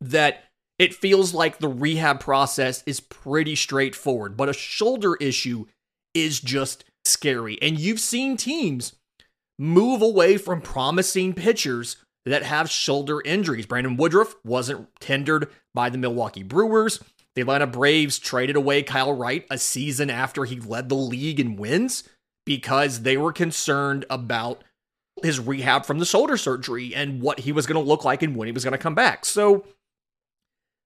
that 0.00 0.44
it 0.78 0.94
feels 0.94 1.34
like 1.34 1.58
the 1.58 1.68
rehab 1.68 2.20
process 2.20 2.82
is 2.86 3.00
pretty 3.00 3.54
straightforward, 3.54 4.36
but 4.36 4.48
a 4.48 4.54
shoulder 4.54 5.16
issue 5.16 5.66
is 6.14 6.40
just 6.40 6.84
scary. 7.04 7.58
And 7.60 7.78
you've 7.78 8.00
seen 8.00 8.36
teams 8.36 8.94
move 9.58 10.00
away 10.00 10.36
from 10.38 10.62
promising 10.62 11.34
pitchers 11.34 11.96
that 12.24 12.42
have 12.42 12.70
shoulder 12.70 13.20
injuries. 13.24 13.66
Brandon 13.66 13.96
Woodruff 13.96 14.34
wasn't 14.44 14.88
tendered 15.00 15.48
by 15.74 15.90
the 15.90 15.98
Milwaukee 15.98 16.42
Brewers. 16.42 17.00
The 17.34 17.42
Atlanta 17.42 17.66
Braves 17.66 18.18
traded 18.18 18.56
away 18.56 18.82
Kyle 18.82 19.12
Wright 19.12 19.46
a 19.50 19.58
season 19.58 20.10
after 20.10 20.44
he 20.44 20.58
led 20.58 20.88
the 20.88 20.96
league 20.96 21.40
in 21.40 21.56
wins 21.56 22.04
because 22.50 23.02
they 23.02 23.16
were 23.16 23.32
concerned 23.32 24.04
about 24.10 24.64
his 25.22 25.38
rehab 25.38 25.86
from 25.86 26.00
the 26.00 26.04
shoulder 26.04 26.36
surgery 26.36 26.92
and 26.92 27.22
what 27.22 27.38
he 27.38 27.52
was 27.52 27.64
going 27.64 27.80
to 27.80 27.88
look 27.88 28.04
like 28.04 28.24
and 28.24 28.34
when 28.34 28.46
he 28.46 28.52
was 28.52 28.64
going 28.64 28.72
to 28.72 28.76
come 28.78 28.96
back. 28.96 29.24
So 29.24 29.64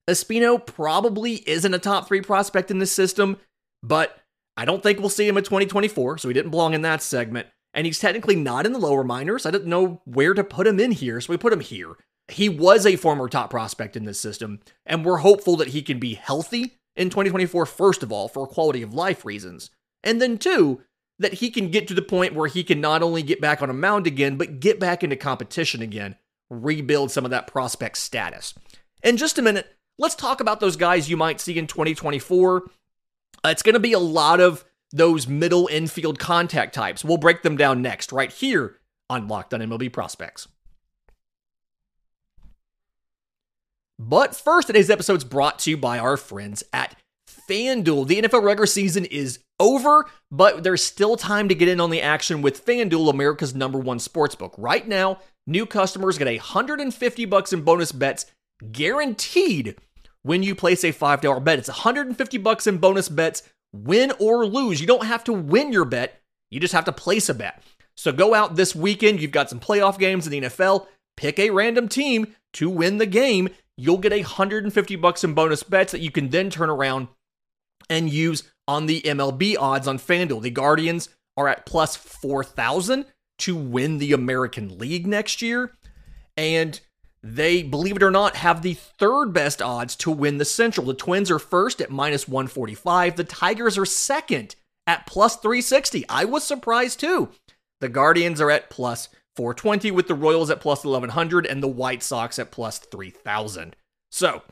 Espino 0.06 0.58
probably 0.66 1.36
isn't 1.48 1.72
a 1.72 1.78
top 1.78 2.06
three 2.06 2.20
prospect 2.20 2.70
in 2.70 2.80
this 2.80 2.92
system, 2.92 3.38
but 3.82 4.18
I 4.58 4.66
don't 4.66 4.82
think 4.82 4.98
we'll 4.98 5.08
see 5.08 5.26
him 5.26 5.38
in 5.38 5.44
2024, 5.44 6.18
so 6.18 6.28
he 6.28 6.34
didn't 6.34 6.50
belong 6.50 6.74
in 6.74 6.82
that 6.82 7.00
segment. 7.00 7.46
And 7.72 7.86
he's 7.86 7.98
technically 7.98 8.36
not 8.36 8.66
in 8.66 8.74
the 8.74 8.78
lower 8.78 9.02
minors. 9.02 9.46
I 9.46 9.50
didn't 9.50 9.70
know 9.70 10.02
where 10.04 10.34
to 10.34 10.44
put 10.44 10.66
him 10.66 10.78
in 10.78 10.92
here, 10.92 11.18
so 11.22 11.32
we 11.32 11.38
put 11.38 11.54
him 11.54 11.60
here. 11.60 11.94
He 12.28 12.50
was 12.50 12.84
a 12.84 12.96
former 12.96 13.26
top 13.26 13.48
prospect 13.48 13.96
in 13.96 14.04
this 14.04 14.20
system, 14.20 14.60
and 14.84 15.02
we're 15.02 15.16
hopeful 15.16 15.56
that 15.56 15.68
he 15.68 15.80
can 15.80 15.98
be 15.98 16.12
healthy 16.12 16.76
in 16.94 17.08
2024, 17.08 17.64
first 17.64 18.02
of 18.02 18.12
all, 18.12 18.28
for 18.28 18.46
quality 18.46 18.82
of 18.82 18.92
life 18.92 19.24
reasons. 19.24 19.70
And 20.02 20.20
then, 20.20 20.36
two, 20.36 20.82
that 21.18 21.34
he 21.34 21.50
can 21.50 21.70
get 21.70 21.88
to 21.88 21.94
the 21.94 22.02
point 22.02 22.34
where 22.34 22.48
he 22.48 22.64
can 22.64 22.80
not 22.80 23.02
only 23.02 23.22
get 23.22 23.40
back 23.40 23.62
on 23.62 23.70
a 23.70 23.74
mound 23.74 24.06
again, 24.06 24.36
but 24.36 24.60
get 24.60 24.80
back 24.80 25.04
into 25.04 25.16
competition 25.16 25.80
again, 25.82 26.16
rebuild 26.50 27.10
some 27.10 27.24
of 27.24 27.30
that 27.30 27.46
prospect 27.46 27.98
status. 27.98 28.54
In 29.02 29.16
just 29.16 29.38
a 29.38 29.42
minute, 29.42 29.76
let's 29.98 30.14
talk 30.14 30.40
about 30.40 30.60
those 30.60 30.76
guys 30.76 31.08
you 31.08 31.16
might 31.16 31.40
see 31.40 31.58
in 31.58 31.66
2024. 31.66 32.70
Uh, 33.44 33.48
it's 33.48 33.62
going 33.62 33.74
to 33.74 33.80
be 33.80 33.92
a 33.92 33.98
lot 33.98 34.40
of 34.40 34.64
those 34.92 35.28
middle 35.28 35.68
infield 35.68 36.18
contact 36.18 36.74
types. 36.74 37.04
We'll 37.04 37.16
break 37.16 37.42
them 37.42 37.56
down 37.56 37.82
next, 37.82 38.12
right 38.12 38.32
here 38.32 38.78
on 39.10 39.28
Locked 39.28 39.54
on 39.54 39.60
MLB 39.60 39.92
Prospects. 39.92 40.48
But 43.98 44.34
first, 44.34 44.66
today's 44.66 44.90
episode 44.90 45.18
is 45.18 45.24
brought 45.24 45.60
to 45.60 45.70
you 45.70 45.76
by 45.76 45.98
our 45.98 46.16
friends 46.16 46.64
at 46.72 46.96
FanDuel. 47.48 48.06
The 48.06 48.22
NFL 48.22 48.42
regular 48.42 48.66
season 48.66 49.04
is 49.04 49.38
over, 49.60 50.06
but 50.30 50.62
there's 50.62 50.82
still 50.84 51.16
time 51.16 51.48
to 51.48 51.54
get 51.54 51.68
in 51.68 51.80
on 51.80 51.90
the 51.90 52.02
action 52.02 52.42
with 52.42 52.64
FanDuel, 52.64 53.10
America's 53.10 53.54
number 53.54 53.78
one 53.78 53.98
sportsbook. 53.98 54.54
Right 54.58 54.86
now, 54.86 55.20
new 55.46 55.66
customers 55.66 56.18
get 56.18 56.26
150 56.26 57.24
bucks 57.26 57.52
in 57.52 57.62
bonus 57.62 57.92
bets 57.92 58.26
guaranteed 58.72 59.76
when 60.22 60.42
you 60.42 60.54
place 60.54 60.84
a 60.84 60.92
$5 60.92 61.44
bet. 61.44 61.58
It's 61.58 61.68
150 61.68 62.38
bucks 62.38 62.66
in 62.66 62.78
bonus 62.78 63.08
bets, 63.08 63.42
win 63.72 64.12
or 64.18 64.46
lose. 64.46 64.80
You 64.80 64.86
don't 64.86 65.06
have 65.06 65.24
to 65.24 65.32
win 65.32 65.72
your 65.72 65.84
bet, 65.84 66.20
you 66.50 66.60
just 66.60 66.74
have 66.74 66.86
to 66.86 66.92
place 66.92 67.28
a 67.28 67.34
bet. 67.34 67.62
So 67.96 68.12
go 68.12 68.34
out 68.34 68.56
this 68.56 68.74
weekend, 68.74 69.20
you've 69.20 69.30
got 69.30 69.50
some 69.50 69.60
playoff 69.60 69.98
games 69.98 70.26
in 70.26 70.32
the 70.32 70.48
NFL, 70.48 70.86
pick 71.16 71.38
a 71.38 71.50
random 71.50 71.88
team 71.88 72.34
to 72.54 72.68
win 72.68 72.98
the 72.98 73.06
game. 73.06 73.48
You'll 73.76 73.98
get 73.98 74.12
150 74.12 74.96
bucks 74.96 75.24
in 75.24 75.34
bonus 75.34 75.62
bets 75.62 75.92
that 75.92 76.00
you 76.00 76.10
can 76.10 76.30
then 76.30 76.50
turn 76.50 76.70
around 76.70 77.08
and 77.90 78.10
use 78.10 78.44
on 78.66 78.86
the 78.86 79.02
MLB 79.02 79.56
odds 79.58 79.88
on 79.88 79.98
FanDuel. 79.98 80.42
The 80.42 80.50
Guardians 80.50 81.08
are 81.36 81.48
at 81.48 81.66
plus 81.66 81.96
4,000 81.96 83.06
to 83.38 83.56
win 83.56 83.98
the 83.98 84.12
American 84.12 84.78
League 84.78 85.06
next 85.06 85.42
year. 85.42 85.72
And 86.36 86.80
they, 87.22 87.62
believe 87.62 87.96
it 87.96 88.02
or 88.02 88.10
not, 88.10 88.36
have 88.36 88.62
the 88.62 88.74
third 88.74 89.32
best 89.32 89.62
odds 89.62 89.96
to 89.96 90.10
win 90.10 90.38
the 90.38 90.44
Central. 90.44 90.86
The 90.86 90.94
Twins 90.94 91.30
are 91.30 91.38
first 91.38 91.80
at 91.80 91.90
minus 91.90 92.28
145. 92.28 93.16
The 93.16 93.24
Tigers 93.24 93.78
are 93.78 93.86
second 93.86 94.56
at 94.86 95.06
plus 95.06 95.36
360. 95.36 96.04
I 96.08 96.24
was 96.24 96.44
surprised 96.44 97.00
too. 97.00 97.30
The 97.80 97.88
Guardians 97.88 98.40
are 98.40 98.50
at 98.50 98.70
plus 98.70 99.08
420 99.36 99.90
with 99.90 100.06
the 100.06 100.14
Royals 100.14 100.50
at 100.50 100.60
plus 100.60 100.84
1100 100.84 101.46
and 101.46 101.62
the 101.62 101.68
White 101.68 102.02
Sox 102.02 102.38
at 102.38 102.50
plus 102.50 102.78
3000. 102.78 103.74
So, 104.12 104.42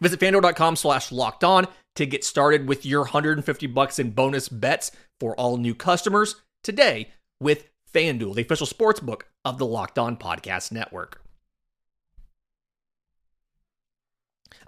visit 0.00 0.18
fanduel.com 0.18 0.76
slash 0.76 1.12
locked 1.12 1.44
on 1.44 1.68
to 1.96 2.06
get 2.06 2.24
started 2.24 2.68
with 2.68 2.86
your 2.86 3.00
150 3.00 3.66
bucks 3.68 3.98
in 3.98 4.10
bonus 4.10 4.48
bets 4.48 4.92
for 5.18 5.34
all 5.36 5.56
new 5.56 5.74
customers 5.74 6.36
today 6.62 7.10
with 7.40 7.68
FanDuel, 7.92 8.34
the 8.34 8.42
official 8.42 8.66
sports 8.66 9.00
book 9.00 9.26
of 9.44 9.58
the 9.58 9.66
Locked 9.66 9.98
On 9.98 10.16
Podcast 10.16 10.72
Network. 10.72 11.20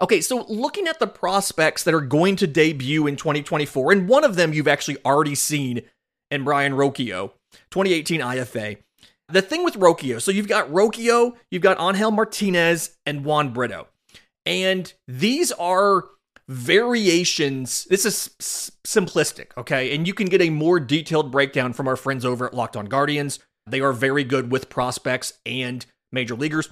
Okay, 0.00 0.20
so 0.20 0.44
looking 0.48 0.88
at 0.88 0.98
the 0.98 1.06
prospects 1.06 1.84
that 1.84 1.94
are 1.94 2.00
going 2.00 2.34
to 2.36 2.46
debut 2.46 3.06
in 3.06 3.16
2024, 3.16 3.92
and 3.92 4.08
one 4.08 4.24
of 4.24 4.34
them 4.34 4.52
you've 4.52 4.68
actually 4.68 4.96
already 5.04 5.34
seen 5.34 5.82
in 6.30 6.44
Brayan 6.44 6.72
Rocchio, 6.72 7.32
2018 7.70 8.20
IFA. 8.20 8.78
The 9.28 9.42
thing 9.42 9.64
with 9.64 9.74
Rocchio, 9.74 10.20
so 10.20 10.30
you've 10.30 10.48
got 10.48 10.68
Rocchio, 10.70 11.36
you've 11.50 11.62
got 11.62 11.80
Angel 11.80 12.10
Martinez, 12.10 12.96
and 13.06 13.24
Juan 13.24 13.52
Brito. 13.52 13.86
And 14.44 14.92
these 15.06 15.52
are 15.52 16.06
variations. 16.52 17.84
This 17.86 18.04
is 18.04 18.30
s- 18.40 18.70
simplistic, 18.84 19.46
okay? 19.56 19.94
And 19.94 20.06
you 20.06 20.14
can 20.14 20.26
get 20.26 20.42
a 20.42 20.50
more 20.50 20.78
detailed 20.78 21.32
breakdown 21.32 21.72
from 21.72 21.88
our 21.88 21.96
friends 21.96 22.24
over 22.24 22.46
at 22.46 22.54
Locked 22.54 22.76
On 22.76 22.86
Guardians. 22.86 23.38
They 23.66 23.80
are 23.80 23.92
very 23.92 24.24
good 24.24 24.50
with 24.52 24.68
prospects 24.68 25.34
and 25.46 25.84
major 26.10 26.34
leaguers. 26.34 26.68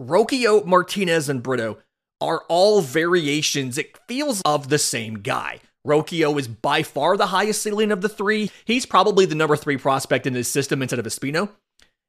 Rocchio, 0.00 0.64
Martinez, 0.64 1.28
and 1.28 1.42
Brito 1.42 1.78
are 2.20 2.44
all 2.48 2.80
variations, 2.80 3.78
it 3.78 3.98
feels, 4.08 4.40
of 4.44 4.68
the 4.68 4.78
same 4.78 5.20
guy. 5.20 5.60
Rocchio 5.86 6.38
is 6.38 6.48
by 6.48 6.82
far 6.82 7.16
the 7.16 7.28
highest 7.28 7.62
ceiling 7.62 7.90
of 7.90 8.00
the 8.02 8.08
three. 8.08 8.50
He's 8.64 8.86
probably 8.86 9.24
the 9.24 9.34
number 9.34 9.56
three 9.56 9.76
prospect 9.76 10.26
in 10.26 10.34
his 10.34 10.48
system 10.48 10.82
instead 10.82 10.98
of 10.98 11.06
Espino. 11.06 11.50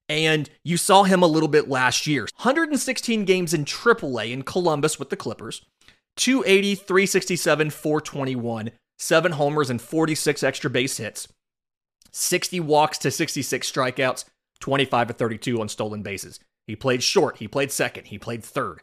And 0.09 0.49
you 0.65 0.75
saw 0.75 1.03
him 1.03 1.23
a 1.23 1.27
little 1.27 1.47
bit 1.47 1.69
last 1.69 2.05
year. 2.05 2.27
116 2.37 3.23
games 3.23 3.53
in 3.53 3.63
AAA 3.63 4.31
in 4.31 4.41
Columbus 4.41 4.99
with 4.99 5.09
the 5.09 5.15
Clippers, 5.15 5.65
280, 6.17 6.75
367, 6.75 7.69
421, 7.69 8.71
seven 8.99 9.31
homers 9.33 9.69
and 9.69 9.81
46 9.81 10.43
extra 10.43 10.69
base 10.69 10.97
hits, 10.97 11.27
60 12.11 12.59
walks 12.59 12.97
to 12.99 13.11
66 13.11 13.71
strikeouts, 13.71 14.25
25 14.59 15.07
to 15.07 15.13
32 15.13 15.61
on 15.61 15.69
stolen 15.69 16.01
bases. 16.01 16.39
He 16.67 16.75
played 16.75 17.03
short, 17.03 17.37
he 17.37 17.47
played 17.47 17.71
second, 17.71 18.05
he 18.05 18.19
played 18.19 18.43
third. 18.43 18.81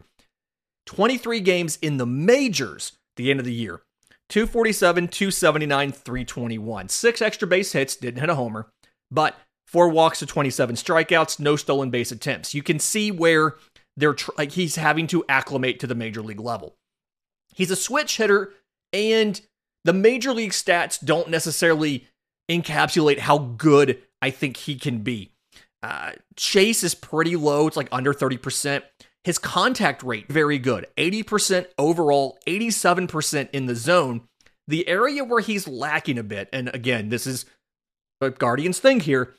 23 0.86 1.40
games 1.40 1.78
in 1.82 1.98
the 1.98 2.06
majors 2.06 2.92
the 3.16 3.30
end 3.30 3.40
of 3.40 3.46
the 3.46 3.52
year. 3.52 3.82
247, 4.30 5.08
279, 5.08 5.92
321. 5.92 6.88
Six 6.88 7.22
extra 7.22 7.48
base 7.48 7.72
hits, 7.72 7.96
didn't 7.96 8.20
hit 8.20 8.28
a 8.28 8.34
homer, 8.34 8.68
but 9.10 9.36
four 9.66 9.88
walks 9.88 10.18
to 10.18 10.26
27 10.26 10.76
strikeouts, 10.76 11.38
no 11.38 11.56
stolen 11.56 11.90
base 11.90 12.12
attempts. 12.12 12.54
You 12.54 12.62
can 12.62 12.78
see 12.78 13.10
where 13.10 13.56
they're 13.96 14.14
tr- 14.14 14.30
like 14.36 14.52
he's 14.52 14.76
having 14.76 15.06
to 15.08 15.24
acclimate 15.28 15.80
to 15.80 15.86
the 15.86 15.94
major 15.94 16.22
league 16.22 16.40
level. 16.40 16.74
He's 17.58 17.72
a 17.72 17.76
switch 17.76 18.18
hitter, 18.18 18.52
and 18.92 19.40
the 19.84 19.92
major 19.92 20.32
league 20.32 20.52
stats 20.52 21.04
don't 21.04 21.28
necessarily 21.28 22.06
encapsulate 22.48 23.18
how 23.18 23.38
good 23.38 24.00
I 24.22 24.30
think 24.30 24.56
he 24.56 24.76
can 24.76 25.00
be. 25.00 25.32
Uh, 25.82 26.12
chase 26.36 26.84
is 26.84 26.94
pretty 26.94 27.34
low; 27.34 27.66
it's 27.66 27.76
like 27.76 27.88
under 27.90 28.14
30%. 28.14 28.82
His 29.24 29.38
contact 29.38 30.04
rate, 30.04 30.28
very 30.28 30.58
good 30.58 30.86
80% 30.96 31.66
overall, 31.76 32.38
87% 32.46 33.48
in 33.52 33.66
the 33.66 33.74
zone. 33.74 34.22
The 34.68 34.86
area 34.86 35.24
where 35.24 35.40
he's 35.40 35.66
lacking 35.66 36.18
a 36.18 36.22
bit, 36.22 36.48
and 36.52 36.70
again, 36.72 37.08
this 37.08 37.26
is 37.26 37.44
a 38.20 38.30
Guardians 38.30 38.78
thing 38.78 39.00
here 39.00 39.34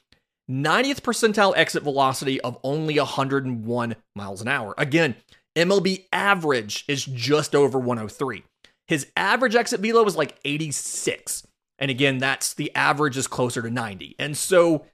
90th 0.49 1.01
percentile 1.01 1.53
exit 1.55 1.83
velocity 1.83 2.41
of 2.41 2.57
only 2.63 2.97
101 2.97 3.95
miles 4.15 4.41
an 4.41 4.47
hour. 4.49 4.73
Again, 4.77 5.15
MLB 5.59 6.05
average 6.11 6.85
is 6.87 7.05
just 7.05 7.55
over 7.55 7.77
103. 7.77 8.43
His 8.87 9.07
average 9.15 9.55
exit 9.55 9.81
velo 9.81 10.03
was 10.03 10.15
like 10.15 10.39
86. 10.43 11.45
And 11.77 11.91
again, 11.91 12.17
that's 12.17 12.53
the 12.53 12.73
average 12.75 13.17
is 13.17 13.27
closer 13.27 13.61
to 13.61 13.69
90. 13.69 14.15
And 14.17 14.35
so 14.35 14.85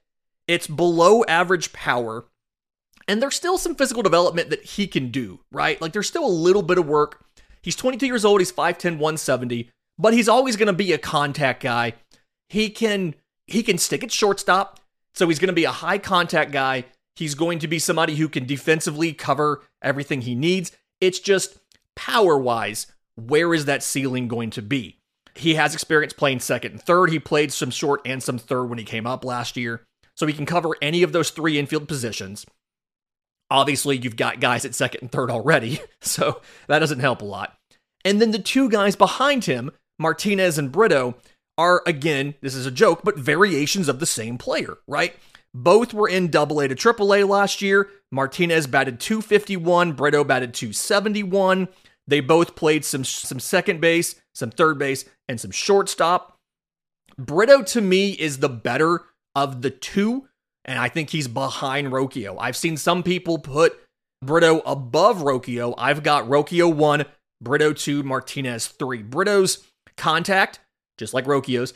it's 0.46 0.66
below 0.66 1.24
average 1.24 1.72
power 1.72 2.26
and 3.08 3.22
there's 3.22 3.36
still 3.36 3.58
some 3.58 3.74
physical 3.74 4.02
development 4.02 4.50
that 4.50 4.64
he 4.64 4.86
can 4.86 5.10
do, 5.10 5.40
right? 5.52 5.80
Like 5.80 5.92
there's 5.92 6.08
still 6.08 6.26
a 6.26 6.28
little 6.28 6.62
bit 6.62 6.78
of 6.78 6.86
work. 6.86 7.24
He's 7.62 7.76
22 7.76 8.06
years 8.06 8.24
old, 8.24 8.40
he's 8.40 8.52
5'10, 8.52 8.92
170, 8.92 9.70
but 9.98 10.12
he's 10.12 10.28
always 10.28 10.56
going 10.56 10.66
to 10.66 10.72
be 10.72 10.92
a 10.92 10.98
contact 10.98 11.62
guy. 11.62 11.94
He 12.48 12.70
can 12.70 13.14
he 13.46 13.62
can 13.62 13.78
stick 13.78 14.02
at 14.02 14.10
shortstop, 14.10 14.80
so 15.14 15.28
he's 15.28 15.38
going 15.38 15.48
to 15.48 15.52
be 15.52 15.64
a 15.64 15.70
high 15.70 15.98
contact 15.98 16.50
guy. 16.50 16.84
He's 17.16 17.34
going 17.34 17.58
to 17.60 17.68
be 17.68 17.78
somebody 17.78 18.16
who 18.16 18.28
can 18.28 18.46
defensively 18.46 19.12
cover 19.12 19.62
everything 19.82 20.20
he 20.20 20.34
needs. 20.34 20.72
It's 21.00 21.18
just 21.18 21.58
power-wise, 21.94 22.86
where 23.16 23.54
is 23.54 23.64
that 23.64 23.82
ceiling 23.82 24.28
going 24.28 24.50
to 24.50 24.62
be? 24.62 24.98
He 25.34 25.54
has 25.54 25.74
experience 25.74 26.12
playing 26.12 26.40
second 26.40 26.72
and 26.72 26.82
third. 26.82 27.10
He 27.10 27.18
played 27.18 27.52
some 27.52 27.70
short 27.70 28.00
and 28.04 28.22
some 28.22 28.38
third 28.38 28.64
when 28.66 28.78
he 28.78 28.84
came 28.84 29.06
up 29.06 29.24
last 29.24 29.56
year. 29.56 29.82
So 30.14 30.26
he 30.26 30.32
can 30.32 30.46
cover 30.46 30.70
any 30.80 31.02
of 31.02 31.12
those 31.12 31.30
three 31.30 31.58
infield 31.58 31.88
positions. 31.88 32.46
Obviously, 33.50 33.96
you've 33.96 34.16
got 34.16 34.40
guys 34.40 34.64
at 34.64 34.74
second 34.74 35.02
and 35.02 35.12
third 35.12 35.30
already, 35.30 35.80
so 36.00 36.40
that 36.68 36.78
doesn't 36.78 37.00
help 37.00 37.22
a 37.22 37.26
lot. 37.26 37.56
And 38.04 38.20
then 38.20 38.30
the 38.30 38.38
two 38.38 38.68
guys 38.68 38.96
behind 38.96 39.44
him, 39.44 39.70
Martinez 39.98 40.58
and 40.58 40.72
Brito, 40.72 41.16
are 41.58 41.82
again, 41.86 42.34
this 42.40 42.54
is 42.54 42.66
a 42.66 42.70
joke, 42.70 43.00
but 43.02 43.18
variations 43.18 43.88
of 43.88 44.00
the 44.00 44.06
same 44.06 44.38
player, 44.38 44.78
right? 44.86 45.16
Both 45.56 45.94
were 45.94 46.08
in 46.08 46.28
double 46.28 46.60
A 46.60 46.68
to 46.68 46.74
triple 46.74 47.14
A 47.14 47.24
last 47.24 47.62
year. 47.62 47.88
Martinez 48.12 48.66
batted 48.66 49.00
251, 49.00 49.92
Brito 49.92 50.22
batted 50.22 50.52
271. 50.52 51.68
They 52.06 52.20
both 52.20 52.54
played 52.54 52.84
some 52.84 53.04
some 53.04 53.40
second 53.40 53.80
base, 53.80 54.16
some 54.34 54.50
third 54.50 54.78
base, 54.78 55.06
and 55.28 55.40
some 55.40 55.50
shortstop. 55.50 56.36
Brito 57.16 57.62
to 57.62 57.80
me 57.80 58.10
is 58.10 58.38
the 58.38 58.50
better 58.50 59.06
of 59.34 59.62
the 59.62 59.70
two 59.70 60.28
and 60.66 60.78
I 60.78 60.88
think 60.88 61.10
he's 61.10 61.28
behind 61.28 61.88
Rocchio. 61.88 62.36
I've 62.38 62.56
seen 62.56 62.76
some 62.76 63.02
people 63.02 63.38
put 63.38 63.80
Brito 64.22 64.58
above 64.66 65.18
Rocchio. 65.18 65.74
I've 65.78 66.02
got 66.02 66.28
Rocchio 66.28 66.72
1, 66.74 67.04
Brito 67.40 67.72
2, 67.72 68.02
Martinez 68.02 68.66
3. 68.66 69.02
Brito's 69.04 69.64
contact, 69.96 70.58
just 70.98 71.14
like 71.14 71.24
Rocchio's, 71.24 71.72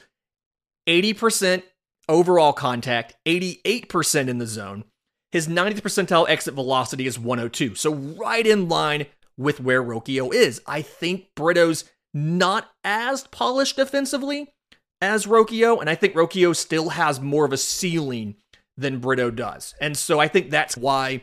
80% 0.88 1.62
overall 2.10 2.52
contact, 2.52 3.14
88% 3.26 4.28
in 4.28 4.38
the 4.38 4.46
zone. 4.46 4.84
His 5.32 5.46
90th 5.46 5.80
percentile 5.80 6.28
exit 6.28 6.54
velocity 6.54 7.06
is 7.06 7.18
102. 7.18 7.76
So 7.76 7.94
right 7.94 8.46
in 8.46 8.68
line 8.68 9.06
with 9.40 9.60
where 9.60 9.82
Rocchio 9.82 10.32
is. 10.34 10.60
I 10.66 10.82
think 10.82 11.28
Brito's 11.34 11.84
not 12.12 12.68
as 12.84 13.26
polished 13.28 13.76
defensively 13.76 14.52
as 15.00 15.26
Rocchio, 15.26 15.80
and 15.80 15.88
I 15.88 15.94
think 15.94 16.14
Rocchio 16.14 16.54
still 16.54 16.90
has 16.90 17.20
more 17.20 17.46
of 17.46 17.52
a 17.52 17.56
ceiling 17.56 18.36
than 18.76 18.98
Brito 18.98 19.30
does. 19.30 19.74
And 19.80 19.96
so 19.96 20.20
I 20.20 20.28
think 20.28 20.50
that's 20.50 20.76
why, 20.76 21.22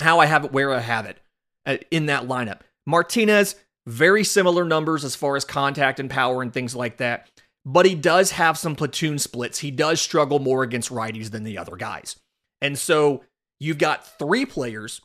how 0.00 0.18
I 0.18 0.26
have 0.26 0.46
it 0.46 0.52
where 0.52 0.72
I 0.72 0.80
have 0.80 1.06
it 1.06 1.18
uh, 1.66 1.76
in 1.90 2.06
that 2.06 2.26
lineup. 2.26 2.60
Martinez, 2.86 3.54
very 3.86 4.24
similar 4.24 4.64
numbers 4.64 5.04
as 5.04 5.14
far 5.14 5.36
as 5.36 5.44
contact 5.44 6.00
and 6.00 6.10
power 6.10 6.42
and 6.42 6.52
things 6.52 6.74
like 6.74 6.96
that, 6.96 7.28
but 7.64 7.86
he 7.86 7.94
does 7.94 8.32
have 8.32 8.58
some 8.58 8.74
platoon 8.74 9.18
splits. 9.18 9.58
He 9.58 9.70
does 9.70 10.00
struggle 10.00 10.38
more 10.38 10.62
against 10.62 10.90
righties 10.90 11.30
than 11.30 11.44
the 11.44 11.58
other 11.58 11.76
guys. 11.76 12.16
And 12.60 12.78
so 12.78 13.22
you've 13.58 13.78
got 13.78 14.18
three 14.18 14.46
players 14.46 15.00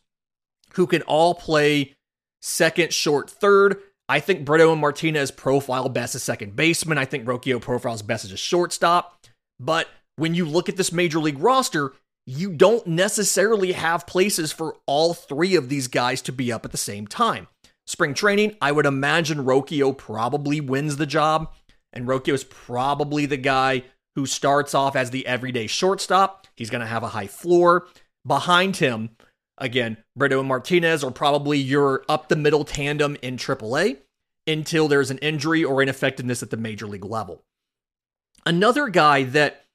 who 0.74 0.88
can 0.88 1.02
all 1.04 1.36
play 1.36 1.96
second, 2.42 2.94
short, 2.94 3.30
third. 3.30 3.78
I 4.08 4.20
think 4.20 4.46
Brito 4.46 4.72
and 4.72 4.82
Martinez 4.82 5.32
profile 5.32 5.90
best 5.90 6.16
as 6.16 6.24
second 6.24 6.56
baseman. 6.56 6.98
I 6.98 7.06
think 7.06 7.26
Rocchio 7.26 7.60
profiles 7.60 8.02
best 8.02 8.26
as 8.26 8.32
a 8.32 8.38
shortstop. 8.38 9.26
But 9.60 9.88
when 10.16 10.36
you 10.36 10.46
look 10.46 10.70
at 10.70 10.78
this 10.78 10.92
major 10.92 11.20
league 11.20 11.40
roster, 11.40 11.94
you 12.28 12.52
don't 12.52 12.86
necessarily 12.88 13.74
have 13.74 14.08
places 14.08 14.52
for 14.52 14.78
all 14.86 15.14
three 15.14 15.56
of 15.56 15.70
these 15.70 15.88
guys 15.88 16.22
to 16.24 16.32
be 16.32 16.52
up 16.52 16.66
at 16.66 16.72
the 16.72 16.78
same 16.78 17.08
time. 17.08 17.48
Spring 17.88 18.14
training, 18.14 18.56
I 18.62 18.72
would 18.72 18.86
imagine 18.86 19.46
Rocchio 19.46 19.96
probably 19.96 20.60
wins 20.60 20.98
the 20.98 21.06
job, 21.06 21.54
and 21.96 22.08
Rocchio 22.08 22.34
is 22.34 22.44
probably 22.44 23.26
the 23.26 23.38
guy 23.38 23.84
who 24.16 24.26
starts 24.26 24.74
off 24.74 24.96
as 24.96 25.12
the 25.12 25.26
everyday 25.26 25.68
shortstop. 25.68 26.48
He's 26.56 26.70
going 26.70 26.82
to 26.82 26.88
have 26.88 27.04
a 27.04 27.10
high 27.10 27.28
floor. 27.28 27.88
Behind 28.26 28.78
him, 28.78 29.12
again, 29.58 29.98
Brito 30.16 30.40
and 30.40 30.48
Martinez 30.48 31.04
are 31.04 31.12
probably 31.12 31.58
your 31.58 32.04
up 32.10 32.30
the 32.30 32.36
middle 32.36 32.64
tandem 32.64 33.18
in 33.22 33.38
AAA 33.38 33.98
until 34.48 34.88
there's 34.88 35.12
an 35.12 35.18
injury 35.20 35.64
or 35.64 35.82
ineffectiveness 35.82 36.44
at 36.44 36.50
the 36.50 36.58
major 36.58 36.88
league 36.88 37.06
level. 37.06 37.44
Another 38.46 38.90
guy 38.90 39.24
that 39.24 39.66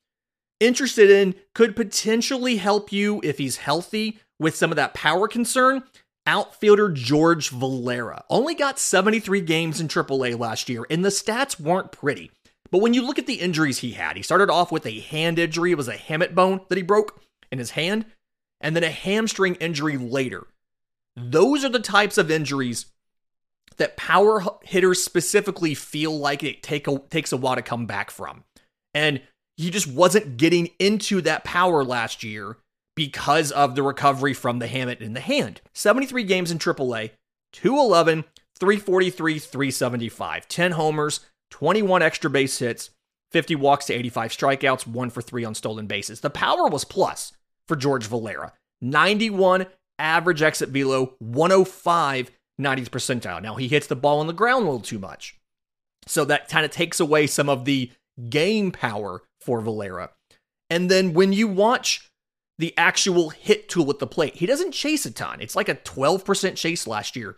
interested 0.60 1.10
in 1.10 1.34
could 1.54 1.74
potentially 1.74 2.56
help 2.56 2.92
you 2.92 3.20
if 3.24 3.38
he's 3.38 3.56
healthy 3.56 4.20
with 4.38 4.54
some 4.54 4.70
of 4.70 4.76
that 4.76 4.94
power 4.94 5.26
concern. 5.26 5.82
Outfielder 6.26 6.90
George 6.90 7.50
Valera 7.50 8.24
only 8.28 8.54
got 8.54 8.78
73 8.78 9.40
games 9.40 9.80
in 9.80 9.88
AAA 9.88 10.38
last 10.38 10.68
year, 10.68 10.86
and 10.90 11.04
the 11.04 11.08
stats 11.08 11.58
weren't 11.58 11.92
pretty. 11.92 12.30
But 12.70 12.82
when 12.82 12.94
you 12.94 13.04
look 13.04 13.18
at 13.18 13.26
the 13.26 13.40
injuries 13.40 13.78
he 13.78 13.92
had, 13.92 14.16
he 14.16 14.22
started 14.22 14.50
off 14.50 14.70
with 14.70 14.86
a 14.86 15.00
hand 15.00 15.38
injury. 15.38 15.72
It 15.72 15.76
was 15.76 15.88
a 15.88 15.94
hamate 15.94 16.34
bone 16.34 16.60
that 16.68 16.78
he 16.78 16.82
broke 16.82 17.22
in 17.50 17.58
his 17.58 17.70
hand, 17.70 18.06
and 18.60 18.76
then 18.76 18.84
a 18.84 18.90
hamstring 18.90 19.56
injury 19.56 19.96
later. 19.96 20.46
Those 21.16 21.64
are 21.64 21.70
the 21.70 21.80
types 21.80 22.18
of 22.18 22.30
injuries 22.30 22.86
that 23.78 23.96
power 23.96 24.44
hitters 24.62 25.02
specifically 25.02 25.74
feel 25.74 26.16
like 26.16 26.42
it 26.44 26.62
take 26.62 26.86
a, 26.86 26.98
takes 27.10 27.32
a 27.32 27.36
while 27.36 27.56
to 27.56 27.62
come 27.62 27.86
back 27.86 28.10
from. 28.10 28.44
And 28.94 29.22
he 29.56 29.70
just 29.70 29.86
wasn't 29.86 30.36
getting 30.36 30.68
into 30.78 31.20
that 31.22 31.44
power 31.44 31.84
last 31.84 32.22
year 32.22 32.56
because 33.00 33.50
of 33.52 33.76
the 33.76 33.82
recovery 33.82 34.34
from 34.34 34.58
the 34.58 34.66
hamate 34.66 35.00
in 35.00 35.14
the 35.14 35.20
hand. 35.20 35.62
73 35.72 36.22
games 36.22 36.50
in 36.50 36.58
AAA, 36.58 37.12
211, 37.54 38.24
343, 38.58 39.38
375, 39.38 40.46
10 40.46 40.72
homers, 40.72 41.20
21 41.50 42.02
extra 42.02 42.28
base 42.28 42.58
hits, 42.58 42.90
50 43.32 43.56
walks 43.56 43.86
to 43.86 43.94
85 43.94 44.32
strikeouts, 44.32 44.86
1 44.86 45.08
for 45.08 45.22
3 45.22 45.46
on 45.46 45.54
stolen 45.54 45.86
bases. 45.86 46.20
The 46.20 46.28
power 46.28 46.66
was 46.66 46.84
plus 46.84 47.32
for 47.66 47.74
George 47.74 48.04
Valera. 48.04 48.52
91 48.82 49.64
average 49.98 50.42
exit 50.42 50.68
velo, 50.68 51.14
105 51.20 52.30
90th 52.60 52.90
percentile. 52.90 53.40
Now 53.40 53.54
he 53.54 53.68
hits 53.68 53.86
the 53.86 53.96
ball 53.96 54.20
on 54.20 54.26
the 54.26 54.34
ground 54.34 54.64
a 54.64 54.66
little 54.66 54.80
too 54.80 54.98
much. 54.98 55.38
So 56.06 56.26
that 56.26 56.50
kind 56.50 56.66
of 56.66 56.70
takes 56.70 57.00
away 57.00 57.26
some 57.26 57.48
of 57.48 57.64
the 57.64 57.92
game 58.28 58.70
power 58.70 59.22
for 59.40 59.62
Valera. 59.62 60.10
And 60.68 60.90
then 60.90 61.14
when 61.14 61.32
you 61.32 61.48
watch 61.48 62.09
the 62.60 62.74
actual 62.76 63.30
hit 63.30 63.68
tool 63.68 63.90
at 63.90 63.98
the 63.98 64.06
plate, 64.06 64.36
he 64.36 64.46
doesn't 64.46 64.72
chase 64.72 65.06
a 65.06 65.10
ton. 65.10 65.40
It's 65.40 65.56
like 65.56 65.68
a 65.68 65.74
12% 65.74 66.56
chase 66.56 66.86
last 66.86 67.16
year, 67.16 67.36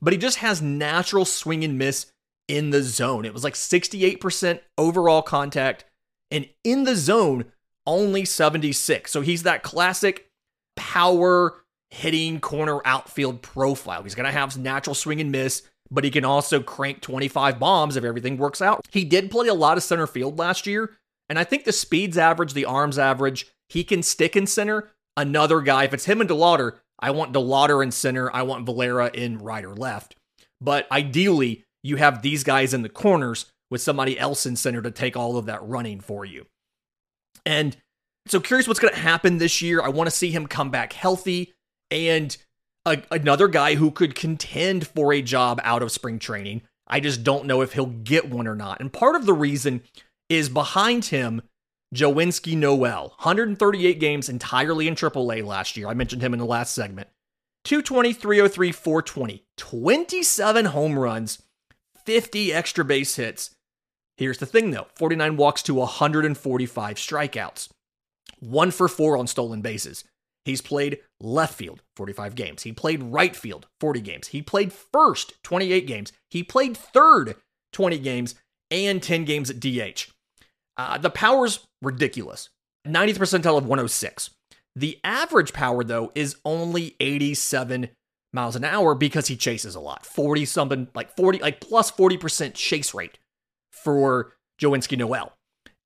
but 0.00 0.12
he 0.12 0.18
just 0.18 0.38
has 0.38 0.62
natural 0.62 1.24
swing 1.24 1.64
and 1.64 1.76
miss 1.76 2.06
in 2.48 2.70
the 2.70 2.82
zone. 2.82 3.24
It 3.24 3.34
was 3.34 3.44
like 3.44 3.54
68% 3.54 4.60
overall 4.78 5.22
contact, 5.22 5.84
and 6.30 6.48
in 6.64 6.84
the 6.84 6.96
zone, 6.96 7.46
only 7.86 8.24
76. 8.24 9.10
So 9.10 9.20
he's 9.20 9.42
that 9.42 9.62
classic 9.62 10.30
power 10.76 11.64
hitting 11.90 12.40
corner 12.40 12.80
outfield 12.84 13.42
profile. 13.42 14.04
He's 14.04 14.14
going 14.14 14.26
to 14.26 14.32
have 14.32 14.56
natural 14.56 14.94
swing 14.94 15.20
and 15.20 15.32
miss 15.32 15.62
but 15.90 16.04
he 16.04 16.10
can 16.10 16.24
also 16.24 16.60
crank 16.62 17.00
25 17.00 17.58
bombs 17.58 17.96
if 17.96 18.04
everything 18.04 18.36
works 18.36 18.62
out. 18.62 18.86
He 18.90 19.04
did 19.04 19.30
play 19.30 19.48
a 19.48 19.54
lot 19.54 19.76
of 19.76 19.82
center 19.82 20.06
field 20.06 20.38
last 20.38 20.66
year, 20.66 20.96
and 21.28 21.38
I 21.38 21.44
think 21.44 21.64
the 21.64 21.72
speeds 21.72 22.16
average, 22.16 22.54
the 22.54 22.64
arms 22.64 22.98
average, 22.98 23.46
he 23.70 23.84
can 23.84 24.02
stick 24.02 24.36
in 24.36 24.46
center. 24.46 24.90
Another 25.16 25.60
guy, 25.60 25.84
if 25.84 25.94
it's 25.94 26.04
him 26.04 26.20
and 26.20 26.28
DeLauter, 26.28 26.78
I 26.98 27.10
want 27.10 27.32
DeLauter 27.32 27.82
in 27.82 27.90
center, 27.90 28.34
I 28.34 28.42
want 28.42 28.66
Valera 28.66 29.10
in 29.14 29.38
right 29.38 29.64
or 29.64 29.74
left. 29.74 30.16
But 30.60 30.90
ideally, 30.92 31.64
you 31.82 31.96
have 31.96 32.22
these 32.22 32.44
guys 32.44 32.74
in 32.74 32.82
the 32.82 32.88
corners 32.88 33.46
with 33.70 33.80
somebody 33.80 34.18
else 34.18 34.44
in 34.44 34.56
center 34.56 34.82
to 34.82 34.90
take 34.90 35.16
all 35.16 35.36
of 35.36 35.46
that 35.46 35.66
running 35.66 36.00
for 36.00 36.24
you. 36.24 36.46
And 37.46 37.76
so 38.26 38.40
curious 38.40 38.68
what's 38.68 38.80
going 38.80 38.92
to 38.92 39.00
happen 39.00 39.38
this 39.38 39.62
year. 39.62 39.80
I 39.80 39.88
want 39.88 40.08
to 40.08 40.16
see 40.16 40.30
him 40.30 40.46
come 40.46 40.70
back 40.70 40.92
healthy 40.92 41.52
and 41.90 42.36
a, 42.84 43.02
another 43.10 43.48
guy 43.48 43.76
who 43.76 43.90
could 43.90 44.14
contend 44.14 44.86
for 44.86 45.12
a 45.12 45.22
job 45.22 45.60
out 45.64 45.82
of 45.82 45.92
spring 45.92 46.18
training. 46.18 46.62
I 46.86 47.00
just 47.00 47.22
don't 47.22 47.46
know 47.46 47.62
if 47.62 47.72
he'll 47.72 47.86
get 47.86 48.28
one 48.28 48.46
or 48.46 48.56
not. 48.56 48.80
And 48.80 48.92
part 48.92 49.16
of 49.16 49.24
the 49.24 49.32
reason 49.32 49.82
is 50.28 50.48
behind 50.48 51.06
him, 51.06 51.42
Jhonkensy 51.94 52.56
Noel, 52.56 53.14
138 53.18 53.98
games 53.98 54.28
entirely 54.28 54.86
in 54.86 54.94
AAA 54.94 55.44
last 55.44 55.76
year. 55.76 55.88
I 55.88 55.94
mentioned 55.94 56.22
him 56.22 56.32
in 56.32 56.38
the 56.38 56.46
last 56.46 56.72
segment. 56.72 57.08
220, 57.64 58.12
303, 58.12 58.72
420, 58.72 59.44
27 59.56 60.64
home 60.66 60.98
runs, 60.98 61.42
50 62.06 62.52
extra 62.52 62.84
base 62.84 63.16
hits. 63.16 63.50
Here's 64.16 64.38
the 64.38 64.46
thing 64.46 64.70
though 64.70 64.86
49 64.94 65.36
walks 65.36 65.62
to 65.64 65.74
145 65.74 66.96
strikeouts, 66.96 67.68
one 68.38 68.70
for 68.70 68.88
four 68.88 69.16
on 69.16 69.26
stolen 69.26 69.60
bases. 69.60 70.04
He's 70.44 70.60
played 70.60 71.00
left 71.20 71.54
field 71.54 71.82
45 71.96 72.34
games. 72.34 72.62
He 72.62 72.72
played 72.72 73.02
right 73.02 73.34
field 73.34 73.66
40 73.80 74.00
games. 74.00 74.28
He 74.28 74.42
played 74.42 74.72
first 74.72 75.34
28 75.42 75.86
games. 75.86 76.12
He 76.30 76.42
played 76.42 76.76
third 76.76 77.36
20 77.72 77.98
games 77.98 78.36
and 78.70 79.02
10 79.02 79.24
games 79.24 79.50
at 79.50 79.60
DH. 79.60 80.10
Uh, 80.76 80.98
the 80.98 81.10
power's 81.10 81.66
ridiculous 81.82 82.48
90th 82.86 83.18
percentile 83.18 83.58
of 83.58 83.64
106. 83.64 84.30
The 84.76 84.98
average 85.04 85.52
power, 85.52 85.84
though, 85.84 86.12
is 86.14 86.36
only 86.44 86.96
87 87.00 87.88
miles 88.32 88.56
an 88.56 88.64
hour 88.64 88.94
because 88.94 89.26
he 89.26 89.36
chases 89.36 89.74
a 89.74 89.80
lot 89.80 90.06
40 90.06 90.44
something, 90.44 90.88
like 90.94 91.14
40, 91.16 91.40
like 91.40 91.60
plus 91.60 91.90
40% 91.90 92.54
chase 92.54 92.94
rate 92.94 93.18
for 93.72 94.34
Jhonkensy 94.60 94.96
Noel. 94.96 95.32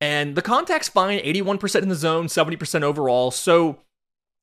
And 0.00 0.36
the 0.36 0.42
contact's 0.42 0.88
fine 0.88 1.18
81% 1.20 1.82
in 1.82 1.88
the 1.88 1.94
zone, 1.94 2.26
70% 2.26 2.82
overall. 2.82 3.30
So 3.30 3.78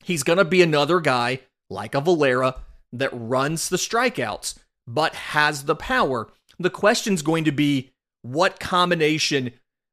He's 0.03 0.23
going 0.23 0.37
to 0.37 0.45
be 0.45 0.61
another 0.61 0.99
guy 0.99 1.41
like 1.69 1.95
a 1.95 2.01
Valera 2.01 2.55
that 2.91 3.09
runs 3.13 3.69
the 3.69 3.77
strikeouts 3.77 4.55
but 4.87 5.13
has 5.13 5.63
the 5.63 5.75
power. 5.75 6.29
The 6.59 6.69
question's 6.69 7.21
going 7.21 7.43
to 7.45 7.51
be 7.51 7.91
what 8.23 8.59
combination 8.59 9.51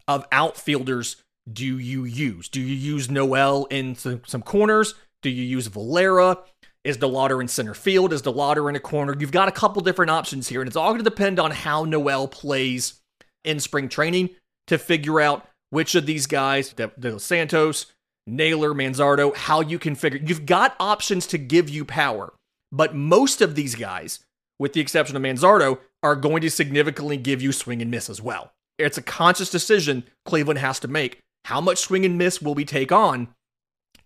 of 0.09 0.27
outfielders 0.33 1.17
do 1.51 1.79
you 1.79 2.05
use? 2.05 2.49
Do 2.49 2.61
you 2.61 2.75
use 2.75 3.11
Noel 3.11 3.67
in 3.67 3.95
some 3.95 4.43
corners? 4.43 4.95
Do 5.23 5.31
you 5.31 5.45
use 5.45 5.67
Valera? 5.69 6.39
Is 6.85 6.99
DeLauter 6.99 7.41
in 7.41 7.49
center 7.49 7.75
field? 7.75 8.13
Is 8.13 8.23
DeLauter 8.23 8.69
in 8.69 8.77
a 8.77 8.81
corner? 8.81 9.15
You've 9.19 9.33
got 9.33 9.49
a 9.49 9.53
couple 9.53 9.83
different 9.83 10.11
options 10.11 10.49
here, 10.49 10.61
and 10.61 10.69
it's 10.69 10.77
all 10.77 10.91
going 10.91 11.05
to 11.05 11.11
depend 11.11 11.39
on 11.39 11.51
how 11.51 11.85
Noel 11.85 12.29
plays 12.29 13.01
in 13.45 13.61
spring 13.61 13.89
training 13.89 14.31
to 14.67 14.79
figure 14.79 15.21
out 15.21 15.49
which 15.71 15.95
of 15.95 16.07
these 16.07 16.27
guys, 16.27 16.73
De, 16.73 16.91
De 16.99 17.19
Santos, 17.19 17.87
Naylor, 18.27 18.75
Manzardo, 18.75 19.35
how 19.35 19.61
you 19.61 19.79
can 19.79 19.95
figure. 19.95 20.21
You've 20.23 20.47
got 20.47 20.77
options 20.79 21.27
to 21.29 21.39
give 21.39 21.69
you 21.69 21.85
power, 21.85 22.33
but 22.71 22.95
most 22.95 23.41
of 23.41 23.55
these 23.55 23.75
guys, 23.75 24.21
with 24.59 24.73
the 24.73 24.81
exception 24.81 25.17
of 25.17 25.23
Manzardo, 25.23 25.79
are 26.03 26.17
going 26.17 26.43
to 26.43 26.51
significantly 26.51 27.17
give 27.17 27.43
you 27.43 27.53
swing 27.53 27.83
and 27.83 27.91
miss 27.91 28.09
as 28.09 28.23
well. 28.23 28.53
It's 28.79 28.99
a 28.99 29.03
conscious 29.03 29.51
decision 29.51 30.05
Cleveland 30.25 30.59
has 30.59 30.79
to 30.81 30.89
make. 30.89 31.21
How 31.45 31.61
much 31.61 31.79
swing 31.79 32.05
and 32.05 32.19
miss 32.19 32.41
will 32.41 32.55
we 32.55 32.65
take 32.65 32.93
on 32.93 33.29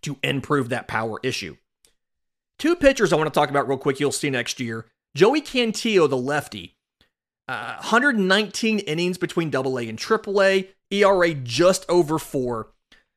to 0.01 0.17
improve 0.23 0.69
that 0.69 0.87
power 0.87 1.19
issue? 1.23 1.57
Two 2.59 2.75
pitchers 2.75 3.11
I 3.11 3.15
want 3.17 3.31
to 3.31 3.37
talk 3.37 3.49
about 3.49 3.67
real 3.67 3.77
quick 3.77 3.99
you'll 3.99 4.11
see 4.11 4.29
next 4.29 4.59
year. 4.59 4.85
Joey 5.15 5.41
Cantillo, 5.41 6.09
the 6.09 6.17
lefty, 6.17 6.75
uh, 7.47 7.75
119 7.75 8.79
innings 8.79 9.17
between 9.17 9.49
Double 9.49 9.75
AA 9.75 9.89
and 9.89 9.99
AAA, 9.99 10.69
ERA 10.89 11.33
just 11.33 11.85
over 11.89 12.17
four. 12.17 12.69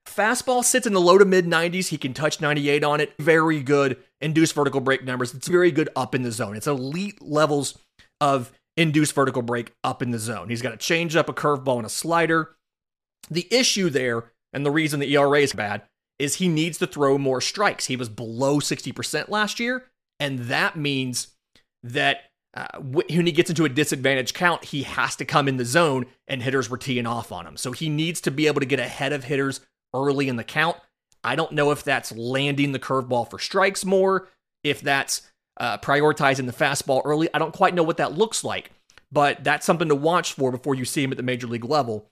Fastball 0.07 0.65
sits 0.65 0.87
in 0.87 0.93
the 0.93 1.01
low 1.01 1.19
to 1.19 1.25
mid 1.25 1.47
90s. 1.47 1.89
He 1.89 1.99
can 1.99 2.15
touch 2.15 2.41
98 2.41 2.85
on 2.85 3.01
it. 3.01 3.15
Very 3.19 3.63
good 3.63 3.99
induced 4.21 4.55
vertical 4.55 4.81
break 4.81 5.05
numbers. 5.05 5.35
It's 5.35 5.49
very 5.49 5.71
good 5.71 5.89
up 5.97 6.15
in 6.15 6.23
the 6.23 6.33
zone. 6.33 6.57
It's 6.57 6.67
elite 6.67 7.21
levels 7.21 7.79
of 8.21 8.53
induced 8.77 9.15
vertical 9.15 9.43
break 9.43 9.73
up 9.83 10.03
in 10.03 10.11
the 10.11 10.19
zone. 10.19 10.49
He's 10.49 10.63
got 10.63 10.75
a 10.75 10.79
changeup, 10.79 11.29
a 11.29 11.33
curveball, 11.33 11.79
and 11.79 11.87
a 11.87 11.91
slider. 11.91 12.57
The 13.31 13.49
issue 13.51 13.91
there, 13.91 14.33
and 14.53 14.65
the 14.65 14.71
reason 14.71 15.01
the 15.01 15.15
ERA 15.15 15.41
is 15.41 15.53
bad, 15.53 15.83
is 16.19 16.37
he 16.37 16.49
needs 16.49 16.79
to 16.79 16.87
throw 16.87 17.19
more 17.19 17.41
strikes. 17.41 17.87
He 17.87 17.97
was 17.97 18.09
below 18.09 18.59
60% 18.59 19.29
last 19.29 19.61
year, 19.61 19.85
and 20.19 20.41
that 20.41 20.77
means 20.77 21.29
that 21.83 22.25
uh, 22.55 22.79
when 22.81 23.27
he 23.27 23.33
gets 23.33 23.51
into 23.51 23.67
a 23.67 23.71
disadvantage 23.71 24.33
count, 24.33 24.65
he 24.65 24.83
has 24.85 25.15
to 25.17 25.27
come 25.27 25.47
in 25.47 25.59
the 25.59 25.65
zone 25.65 26.07
and 26.27 26.43
hitters 26.43 26.71
were 26.71 26.79
teeing 26.79 27.07
off 27.07 27.31
on 27.31 27.47
him. 27.47 27.57
So 27.57 27.73
he 27.73 27.91
needs 27.91 28.21
to 28.23 28.31
be 28.31 28.47
able 28.47 28.61
to 28.61 28.67
get 28.67 28.81
ahead 28.81 29.13
of 29.13 29.25
hitters 29.25 29.61
early 29.95 30.29
in 30.29 30.37
the 30.37 30.45
count. 30.45 30.79
I 31.23 31.37
don't 31.37 31.53
know 31.53 31.71
if 31.71 31.85
that's 31.85 32.13
landing 32.13 32.73
the 32.73 32.79
curveball 32.79 33.29
for 33.29 33.39
strikes 33.39 33.85
more, 33.85 34.29
if 34.65 34.81
that's 34.81 35.31
uh, 35.57 35.79
prioritizing 35.79 36.47
the 36.47 36.53
fastball 36.53 37.03
early. 37.05 37.29
I 37.33 37.39
don't 37.39 37.55
quite 37.55 37.75
know 37.75 37.83
what 37.83 37.97
that 37.97 38.17
looks 38.17 38.45
like, 38.45 38.71
but 39.11 39.43
that's 39.45 39.67
something 39.67 39.89
to 39.89 39.95
watch 39.95 40.33
for 40.33 40.51
before 40.51 40.75
you 40.75 40.85
see 40.85 41.03
him 41.03 41.11
at 41.11 41.17
the 41.17 41.23
major 41.23 41.47
league 41.47 41.65
level. 41.65 42.09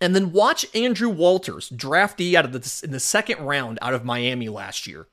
And 0.00 0.16
then 0.16 0.32
watch 0.32 0.66
Andrew 0.74 1.08
Walters, 1.08 1.70
draftee 1.70 2.34
out 2.34 2.44
of 2.44 2.52
the 2.52 2.80
in 2.82 2.92
the 2.92 3.00
second 3.00 3.44
round 3.44 3.78
out 3.82 3.94
of 3.94 4.04
Miami 4.04 4.48
last 4.48 4.86
year. 4.86 5.06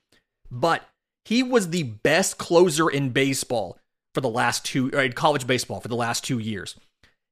But 0.50 0.88
he 1.26 1.44
was 1.44 1.70
the 1.70 1.84
best 1.84 2.38
closer 2.38 2.90
in 2.90 3.10
baseball 3.10 3.78
for 4.16 4.22
the 4.22 4.30
last 4.30 4.66
two, 4.66 4.90
or 4.94 5.02
in 5.02 5.14
college 5.14 5.46
baseball 5.46 5.80
for 5.80 5.88
the 5.88 5.96
last 5.96 6.24
two 6.24 6.40
years. 6.40 6.76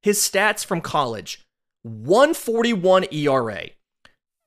His 0.04 0.20
stats 0.20 0.64
from 0.66 0.82
college 0.82 1.46
141 1.84 3.06
ERA, 3.12 3.70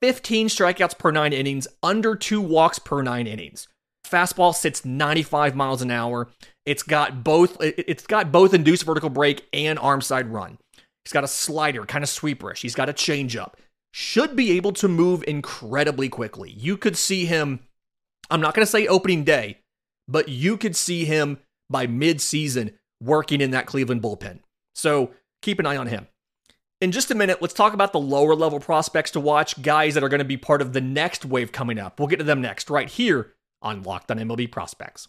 15 0.01 0.47
strikeouts 0.47 0.97
per 0.97 1.11
nine 1.11 1.33
innings, 1.33 1.67
under 1.83 2.15
two 2.15 2.39
walks 2.39 2.79
per 2.79 3.01
nine 3.01 3.27
innings. 3.27 3.67
Fastball 4.11 4.53
sits 4.53 4.83
95 4.83 5.55
miles 5.55 5.81
an 5.81 5.89
hour. 5.89 6.29
It's 6.65 6.83
got 6.83 7.23
both 7.23 7.57
it's 7.61 8.05
got 8.05 8.31
both 8.31 8.53
induced 8.53 8.83
vertical 8.83 9.09
break 9.09 9.47
and 9.53 9.79
arm 9.79 10.01
side 10.01 10.27
run. 10.27 10.57
He's 11.05 11.13
got 11.13 11.23
a 11.23 11.27
slider, 11.27 11.85
kind 11.85 12.03
of 12.03 12.09
sweeperish. 12.09 12.61
He's 12.61 12.75
got 12.75 12.89
a 12.89 12.93
changeup. 12.93 13.53
Should 13.93 14.35
be 14.35 14.51
able 14.51 14.73
to 14.73 14.87
move 14.87 15.23
incredibly 15.27 16.09
quickly. 16.09 16.51
You 16.51 16.77
could 16.77 16.95
see 16.95 17.25
him, 17.25 17.61
I'm 18.29 18.41
not 18.41 18.53
going 18.53 18.65
to 18.65 18.71
say 18.71 18.87
opening 18.87 19.23
day, 19.23 19.59
but 20.07 20.29
you 20.29 20.57
could 20.57 20.75
see 20.75 21.05
him 21.05 21.39
by 21.69 21.87
mid-season 21.87 22.77
working 23.01 23.41
in 23.41 23.51
that 23.51 23.65
Cleveland 23.65 24.01
bullpen. 24.01 24.39
So 24.75 25.11
keep 25.41 25.59
an 25.59 25.65
eye 25.65 25.77
on 25.77 25.87
him. 25.87 26.07
In 26.79 26.91
just 26.91 27.11
a 27.11 27.15
minute, 27.15 27.41
let's 27.41 27.53
talk 27.53 27.73
about 27.73 27.93
the 27.93 27.99
lower 27.99 28.35
level 28.35 28.59
prospects 28.59 29.11
to 29.11 29.19
watch, 29.19 29.61
guys 29.61 29.95
that 29.95 30.03
are 30.03 30.09
going 30.09 30.19
to 30.19 30.25
be 30.25 30.37
part 30.37 30.61
of 30.61 30.73
the 30.73 30.81
next 30.81 31.25
wave 31.25 31.51
coming 31.51 31.79
up. 31.79 31.99
We'll 31.99 32.07
get 32.07 32.17
to 32.17 32.23
them 32.23 32.41
next, 32.41 32.69
right 32.69 32.89
here 32.89 33.33
on 33.61 33.83
Locked 33.83 34.11
on 34.11 34.17
MLB 34.17 34.51
Prospects. 34.51 35.07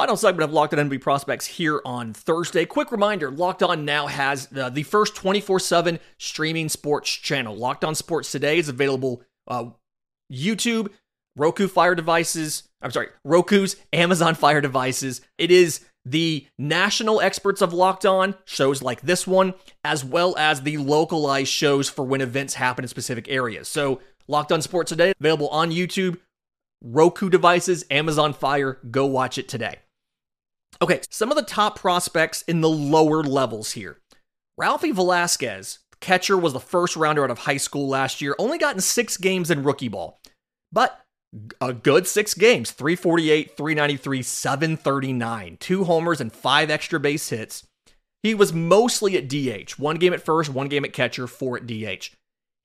Final 0.00 0.16
segment 0.16 0.44
of 0.44 0.54
Locked 0.54 0.72
On 0.72 0.88
MLB 0.88 0.98
Prospects 0.98 1.44
here 1.44 1.82
on 1.84 2.14
Thursday. 2.14 2.64
Quick 2.64 2.90
reminder 2.90 3.30
Locked 3.30 3.62
On 3.62 3.84
now 3.84 4.06
has 4.06 4.48
uh, 4.56 4.70
the 4.70 4.82
first 4.82 5.14
24 5.14 5.60
7 5.60 5.98
streaming 6.16 6.70
sports 6.70 7.10
channel. 7.10 7.54
Locked 7.54 7.84
On 7.84 7.94
Sports 7.94 8.32
Today 8.32 8.58
is 8.58 8.70
available 8.70 9.22
uh, 9.46 9.66
YouTube, 10.32 10.88
Roku 11.36 11.68
Fire 11.68 11.94
devices. 11.94 12.62
I'm 12.80 12.92
sorry, 12.92 13.08
Roku's, 13.24 13.76
Amazon 13.92 14.34
Fire 14.34 14.62
devices. 14.62 15.20
It 15.36 15.50
is 15.50 15.84
the 16.04 16.46
national 16.58 17.20
experts 17.20 17.60
of 17.60 17.72
Locked 17.72 18.06
On, 18.06 18.34
shows 18.44 18.82
like 18.82 19.02
this 19.02 19.26
one, 19.26 19.54
as 19.84 20.04
well 20.04 20.36
as 20.38 20.62
the 20.62 20.78
localized 20.78 21.50
shows 21.50 21.88
for 21.88 22.04
when 22.04 22.20
events 22.20 22.54
happen 22.54 22.84
in 22.84 22.88
specific 22.88 23.28
areas. 23.28 23.68
So, 23.68 24.00
Locked 24.28 24.52
On 24.52 24.62
Sports 24.62 24.90
Today, 24.90 25.12
available 25.20 25.48
on 25.48 25.70
YouTube, 25.70 26.18
Roku 26.82 27.28
devices, 27.28 27.84
Amazon 27.90 28.32
Fire. 28.32 28.78
Go 28.90 29.06
watch 29.06 29.38
it 29.38 29.48
today. 29.48 29.76
Okay, 30.80 31.00
some 31.10 31.30
of 31.30 31.36
the 31.36 31.42
top 31.42 31.78
prospects 31.78 32.42
in 32.42 32.60
the 32.60 32.68
lower 32.68 33.22
levels 33.22 33.72
here. 33.72 33.98
Ralphie 34.56 34.92
Velasquez, 34.92 35.80
catcher, 36.00 36.38
was 36.38 36.52
the 36.52 36.60
first 36.60 36.96
rounder 36.96 37.24
out 37.24 37.30
of 37.30 37.40
high 37.40 37.58
school 37.58 37.88
last 37.88 38.20
year, 38.20 38.34
only 38.38 38.56
gotten 38.56 38.80
six 38.80 39.16
games 39.16 39.50
in 39.50 39.62
rookie 39.62 39.88
ball, 39.88 40.20
but 40.72 41.00
a 41.60 41.72
good 41.72 42.06
six 42.06 42.34
games 42.34 42.70
348, 42.72 43.56
393, 43.56 44.22
739, 44.22 45.56
two 45.60 45.84
homers, 45.84 46.20
and 46.20 46.32
five 46.32 46.70
extra 46.70 46.98
base 46.98 47.28
hits. 47.28 47.66
He 48.22 48.34
was 48.34 48.52
mostly 48.52 49.16
at 49.16 49.28
DH, 49.28 49.78
one 49.78 49.96
game 49.96 50.12
at 50.12 50.22
first, 50.22 50.50
one 50.50 50.68
game 50.68 50.84
at 50.84 50.92
catcher, 50.92 51.26
four 51.26 51.56
at 51.56 51.66
DH. 51.66 52.10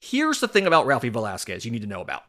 Here's 0.02 0.40
the 0.40 0.48
thing 0.48 0.68
about 0.68 0.86
Ralphie 0.86 1.10
Velasquez 1.10 1.66
you 1.66 1.72
need 1.72 1.82
to 1.82 1.88
know 1.88 2.02
about 2.02 2.24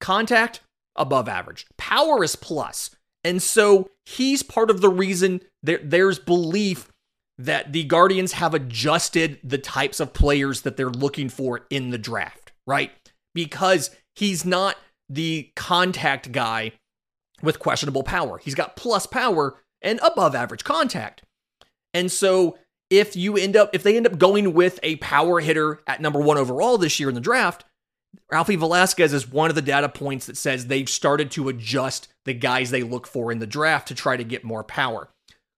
contact, 0.00 0.60
above 0.96 1.28
average, 1.28 1.66
power 1.78 2.22
is 2.22 2.36
plus. 2.36 2.90
And 3.24 3.40
so 3.40 3.88
he's 4.04 4.42
part 4.42 4.70
of 4.70 4.80
the 4.80 4.88
reason 4.88 5.40
there, 5.62 5.80
there's 5.82 6.18
belief 6.18 6.92
that 7.38 7.72
the 7.72 7.84
Guardians 7.84 8.32
have 8.32 8.52
adjusted 8.52 9.38
the 9.42 9.58
types 9.58 10.00
of 10.00 10.12
players 10.12 10.62
that 10.62 10.76
they're 10.76 10.90
looking 10.90 11.28
for 11.28 11.66
in 11.70 11.90
the 11.90 11.98
draft, 11.98 12.52
right? 12.66 12.90
Because 13.34 13.90
he's 14.14 14.44
not 14.44 14.76
the 15.12 15.50
contact 15.56 16.32
guy 16.32 16.72
with 17.42 17.58
questionable 17.58 18.02
power. 18.02 18.38
He's 18.38 18.54
got 18.54 18.76
plus 18.76 19.06
power 19.06 19.58
and 19.82 20.00
above 20.00 20.34
average 20.34 20.64
contact. 20.64 21.22
And 21.92 22.10
so 22.10 22.56
if 22.88 23.16
you 23.16 23.36
end 23.36 23.56
up 23.56 23.70
if 23.74 23.82
they 23.82 23.96
end 23.96 24.06
up 24.06 24.18
going 24.18 24.54
with 24.54 24.78
a 24.82 24.96
power 24.96 25.40
hitter 25.40 25.80
at 25.86 26.00
number 26.00 26.20
1 26.20 26.38
overall 26.38 26.78
this 26.78 26.98
year 27.00 27.08
in 27.08 27.14
the 27.14 27.20
draft, 27.20 27.64
Ralphie 28.30 28.56
Velasquez 28.56 29.12
is 29.12 29.30
one 29.30 29.50
of 29.50 29.56
the 29.56 29.62
data 29.62 29.88
points 29.88 30.26
that 30.26 30.36
says 30.36 30.66
they've 30.66 30.88
started 30.88 31.30
to 31.32 31.48
adjust 31.48 32.08
the 32.24 32.34
guys 32.34 32.70
they 32.70 32.82
look 32.82 33.06
for 33.06 33.32
in 33.32 33.38
the 33.38 33.46
draft 33.46 33.88
to 33.88 33.94
try 33.94 34.16
to 34.16 34.24
get 34.24 34.44
more 34.44 34.64
power. 34.64 35.08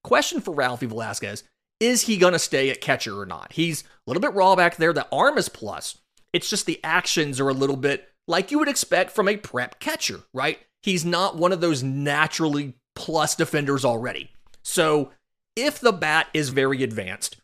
Question 0.03 0.41
for 0.41 0.55
Ralphie 0.55 0.87
Velasquez 0.87 1.45
is 1.81 2.03
he 2.03 2.17
going 2.17 2.33
to 2.33 2.39
stay 2.39 2.71
at 2.71 2.81
catcher 2.81 3.21
or 3.21 3.27
not? 3.27 3.53
He's 3.53 3.83
a 3.83 3.87
little 4.07 4.21
bit 4.21 4.33
raw 4.33 4.55
back 4.55 4.77
there. 4.77 4.93
The 4.93 5.09
arm 5.13 5.37
is 5.37 5.49
plus. 5.49 5.99
It's 6.33 6.49
just 6.49 6.67
the 6.67 6.81
actions 6.83 7.41
are 7.41 7.49
a 7.49 7.55
little 7.55 7.77
bit 7.77 8.09
like 8.27 8.51
you 8.51 8.59
would 8.59 8.69
expect 8.69 9.11
from 9.11 9.29
a 9.29 9.37
prep 9.37 9.79
catcher, 9.81 10.21
right? 10.33 10.59
He's 10.83 11.05
not 11.05 11.37
one 11.37 11.53
of 11.53 11.61
those 11.61 11.83
naturally 11.83 12.75
plus 12.95 13.35
defenders 13.35 13.85
already. 13.85 14.31
So 14.63 15.11
if 15.57 15.79
the 15.79 15.93
bat 15.93 16.29
is 16.35 16.49
very 16.49 16.83
advanced, 16.83 17.37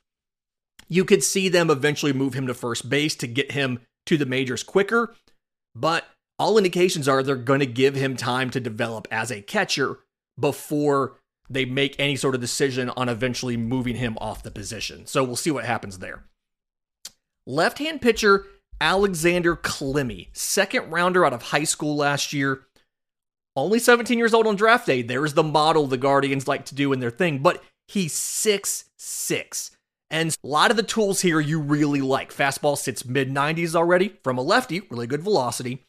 you 0.88 1.04
could 1.04 1.22
see 1.22 1.48
them 1.48 1.70
eventually 1.70 2.12
move 2.12 2.34
him 2.34 2.46
to 2.46 2.54
first 2.54 2.88
base 2.88 3.14
to 3.16 3.26
get 3.26 3.52
him 3.52 3.80
to 4.06 4.16
the 4.16 4.26
majors 4.26 4.62
quicker, 4.62 5.14
but 5.74 6.04
all 6.38 6.58
indications 6.58 7.06
are 7.08 7.22
they're 7.22 7.36
going 7.36 7.60
to 7.60 7.66
give 7.66 7.94
him 7.94 8.16
time 8.16 8.50
to 8.50 8.60
develop 8.60 9.06
as 9.10 9.30
a 9.30 9.42
catcher 9.42 9.98
before 10.38 11.18
they 11.48 11.64
make 11.64 11.94
any 11.98 12.16
sort 12.16 12.34
of 12.34 12.40
decision 12.40 12.90
on 12.90 13.08
eventually 13.08 13.56
moving 13.56 13.96
him 13.96 14.16
off 14.20 14.42
the 14.42 14.50
position. 14.50 15.06
So 15.06 15.22
we'll 15.22 15.36
see 15.36 15.50
what 15.50 15.64
happens 15.64 15.98
there. 15.98 16.24
Left 17.46 17.78
hand 17.78 18.00
pitcher 18.00 18.46
Alexander 18.80 19.56
Clemmey, 19.56 20.28
second 20.32 20.90
rounder 20.90 21.24
out 21.24 21.32
of 21.32 21.42
high 21.42 21.64
school 21.64 21.96
last 21.96 22.32
year. 22.32 22.66
Only 23.56 23.78
17 23.78 24.16
years 24.16 24.32
old 24.32 24.46
on 24.46 24.56
draft 24.56 24.86
day. 24.86 25.02
There's 25.02 25.34
the 25.34 25.42
model 25.42 25.86
the 25.86 25.98
Guardians 25.98 26.48
like 26.48 26.64
to 26.66 26.74
do 26.74 26.92
in 26.92 27.00
their 27.00 27.10
thing, 27.10 27.40
but 27.40 27.62
he's 27.88 28.12
six 28.12 28.86
six. 28.96 29.72
And 30.10 30.36
a 30.42 30.46
lot 30.46 30.70
of 30.70 30.76
the 30.76 30.82
tools 30.82 31.20
here 31.20 31.40
you 31.40 31.60
really 31.60 32.00
like. 32.00 32.34
Fastball 32.34 32.76
sits 32.76 33.04
mid 33.04 33.30
90s 33.30 33.74
already 33.74 34.18
from 34.24 34.38
a 34.38 34.42
lefty, 34.42 34.80
really 34.90 35.06
good 35.06 35.22
velocity. 35.22 35.84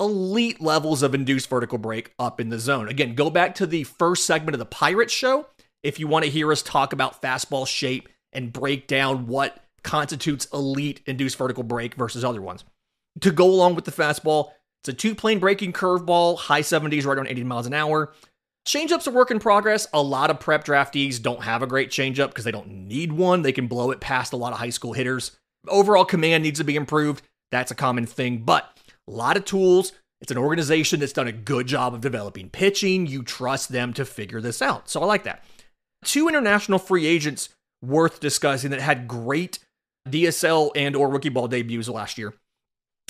Elite 0.00 0.60
levels 0.60 1.02
of 1.02 1.14
induced 1.14 1.50
vertical 1.50 1.76
break 1.76 2.12
up 2.18 2.40
in 2.40 2.50
the 2.50 2.58
zone. 2.58 2.88
Again, 2.88 3.14
go 3.14 3.30
back 3.30 3.54
to 3.56 3.66
the 3.66 3.84
first 3.84 4.24
segment 4.26 4.54
of 4.54 4.60
the 4.60 4.64
Pirates 4.64 5.12
show 5.12 5.46
if 5.82 5.98
you 5.98 6.06
want 6.06 6.24
to 6.24 6.30
hear 6.30 6.50
us 6.52 6.62
talk 6.62 6.92
about 6.92 7.20
fastball 7.20 7.66
shape 7.66 8.08
and 8.32 8.52
break 8.52 8.86
down 8.86 9.26
what 9.26 9.64
constitutes 9.88 10.46
elite 10.52 11.00
induced 11.06 11.38
vertical 11.38 11.62
break 11.62 11.94
versus 11.94 12.22
other 12.22 12.42
ones. 12.42 12.62
To 13.22 13.30
go 13.30 13.46
along 13.46 13.74
with 13.74 13.86
the 13.86 13.90
fastball, 13.90 14.50
it's 14.82 14.90
a 14.90 14.92
two 14.92 15.14
plane 15.14 15.38
breaking 15.38 15.72
curveball, 15.72 16.36
high 16.36 16.60
70s, 16.60 17.06
right 17.06 17.16
around 17.16 17.28
80 17.28 17.44
miles 17.44 17.66
an 17.66 17.72
hour. 17.72 18.12
Changeup's 18.66 19.06
a 19.06 19.10
work 19.10 19.30
in 19.30 19.38
progress. 19.38 19.86
A 19.94 20.02
lot 20.02 20.28
of 20.28 20.40
prep 20.40 20.62
draftees 20.62 21.22
don't 21.22 21.42
have 21.42 21.62
a 21.62 21.66
great 21.66 21.88
changeup 21.88 22.28
because 22.28 22.44
they 22.44 22.50
don't 22.50 22.68
need 22.68 23.12
one. 23.12 23.40
They 23.40 23.50
can 23.50 23.66
blow 23.66 23.90
it 23.90 23.98
past 23.98 24.34
a 24.34 24.36
lot 24.36 24.52
of 24.52 24.58
high 24.58 24.68
school 24.68 24.92
hitters. 24.92 25.38
Overall 25.66 26.04
command 26.04 26.42
needs 26.42 26.58
to 26.58 26.64
be 26.64 26.76
improved. 26.76 27.22
That's 27.50 27.70
a 27.70 27.74
common 27.74 28.04
thing, 28.04 28.42
but 28.44 28.78
a 29.08 29.10
lot 29.10 29.38
of 29.38 29.46
tools. 29.46 29.92
It's 30.20 30.30
an 30.30 30.36
organization 30.36 31.00
that's 31.00 31.14
done 31.14 31.28
a 31.28 31.32
good 31.32 31.66
job 31.66 31.94
of 31.94 32.02
developing 32.02 32.50
pitching. 32.50 33.06
You 33.06 33.22
trust 33.22 33.70
them 33.70 33.94
to 33.94 34.04
figure 34.04 34.42
this 34.42 34.60
out. 34.60 34.90
So 34.90 35.00
I 35.00 35.06
like 35.06 35.24
that. 35.24 35.44
Two 36.04 36.28
international 36.28 36.78
free 36.78 37.06
agents 37.06 37.48
worth 37.80 38.20
discussing 38.20 38.70
that 38.72 38.82
had 38.82 39.08
great 39.08 39.60
DSL 40.10 40.70
and 40.74 40.96
or 40.96 41.08
rookie 41.08 41.28
ball 41.28 41.48
debuts 41.48 41.88
last 41.88 42.18
year. 42.18 42.34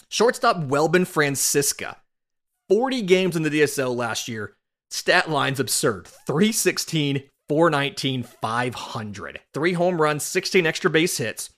Shortstop 0.08 0.56
Welbyn 0.56 1.06
Francisca. 1.06 1.96
40 2.68 3.02
games 3.02 3.36
in 3.36 3.42
the 3.42 3.50
DSL 3.50 3.94
last 3.94 4.28
year, 4.28 4.56
Stat 4.90 5.30
line's 5.30 5.60
absurd 5.60 6.06
316, 6.06 7.24
419, 7.48 8.22
500. 8.22 9.40
Three 9.54 9.72
home 9.74 10.00
runs, 10.00 10.22
16 10.24 10.66
extra 10.66 10.90
base 10.90 11.18
hits, 11.18 11.50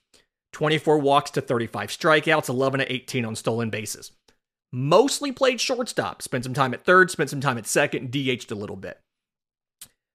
24 0.52 0.98
walks 0.98 1.30
to 1.32 1.40
35 1.40 1.90
strikeouts, 1.90 2.48
11 2.48 2.80
to 2.80 2.92
18 2.92 3.24
on 3.24 3.36
stolen 3.36 3.70
bases. 3.70 4.12
Mostly 4.72 5.32
played 5.32 5.60
shortstop, 5.60 6.22
spent 6.22 6.44
some 6.44 6.54
time 6.54 6.74
at 6.74 6.84
third, 6.84 7.10
spent 7.10 7.30
some 7.30 7.40
time 7.40 7.58
at 7.58 7.66
second, 7.66 8.10
DH'd 8.10 8.50
a 8.52 8.56
little 8.56 8.76
bit. 8.76 9.00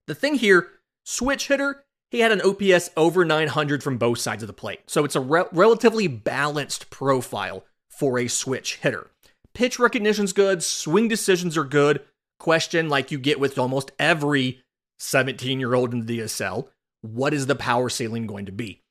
The 0.07 0.15
thing 0.15 0.35
here, 0.35 0.69
switch 1.03 1.47
hitter, 1.47 1.84
he 2.11 2.19
had 2.19 2.31
an 2.31 2.41
OPS 2.41 2.91
over 2.95 3.25
900 3.25 3.83
from 3.83 3.97
both 3.97 4.19
sides 4.19 4.43
of 4.43 4.47
the 4.47 4.53
plate. 4.53 4.81
So 4.87 5.03
it's 5.03 5.15
a 5.15 5.19
re- 5.19 5.45
relatively 5.51 6.07
balanced 6.07 6.89
profile 6.89 7.65
for 7.89 8.19
a 8.19 8.27
switch 8.27 8.77
hitter. 8.77 9.09
pitch 9.53 9.79
recognition's 9.79 10.33
good, 10.33 10.63
swing 10.63 11.07
decisions 11.07 11.57
are 11.57 11.63
good. 11.63 12.01
Question 12.39 12.89
like 12.89 13.11
you 13.11 13.17
get 13.17 13.39
with 13.39 13.57
almost 13.57 13.91
every 13.97 14.61
17 14.99 15.59
year 15.59 15.73
old 15.73 15.93
in 15.93 16.05
the 16.05 16.19
DSL 16.19 16.67
what 17.13 17.33
is 17.33 17.47
the 17.47 17.55
power 17.55 17.89
ceiling 17.89 18.25
going 18.27 18.45
to 18.45 18.51
be? 18.51 18.81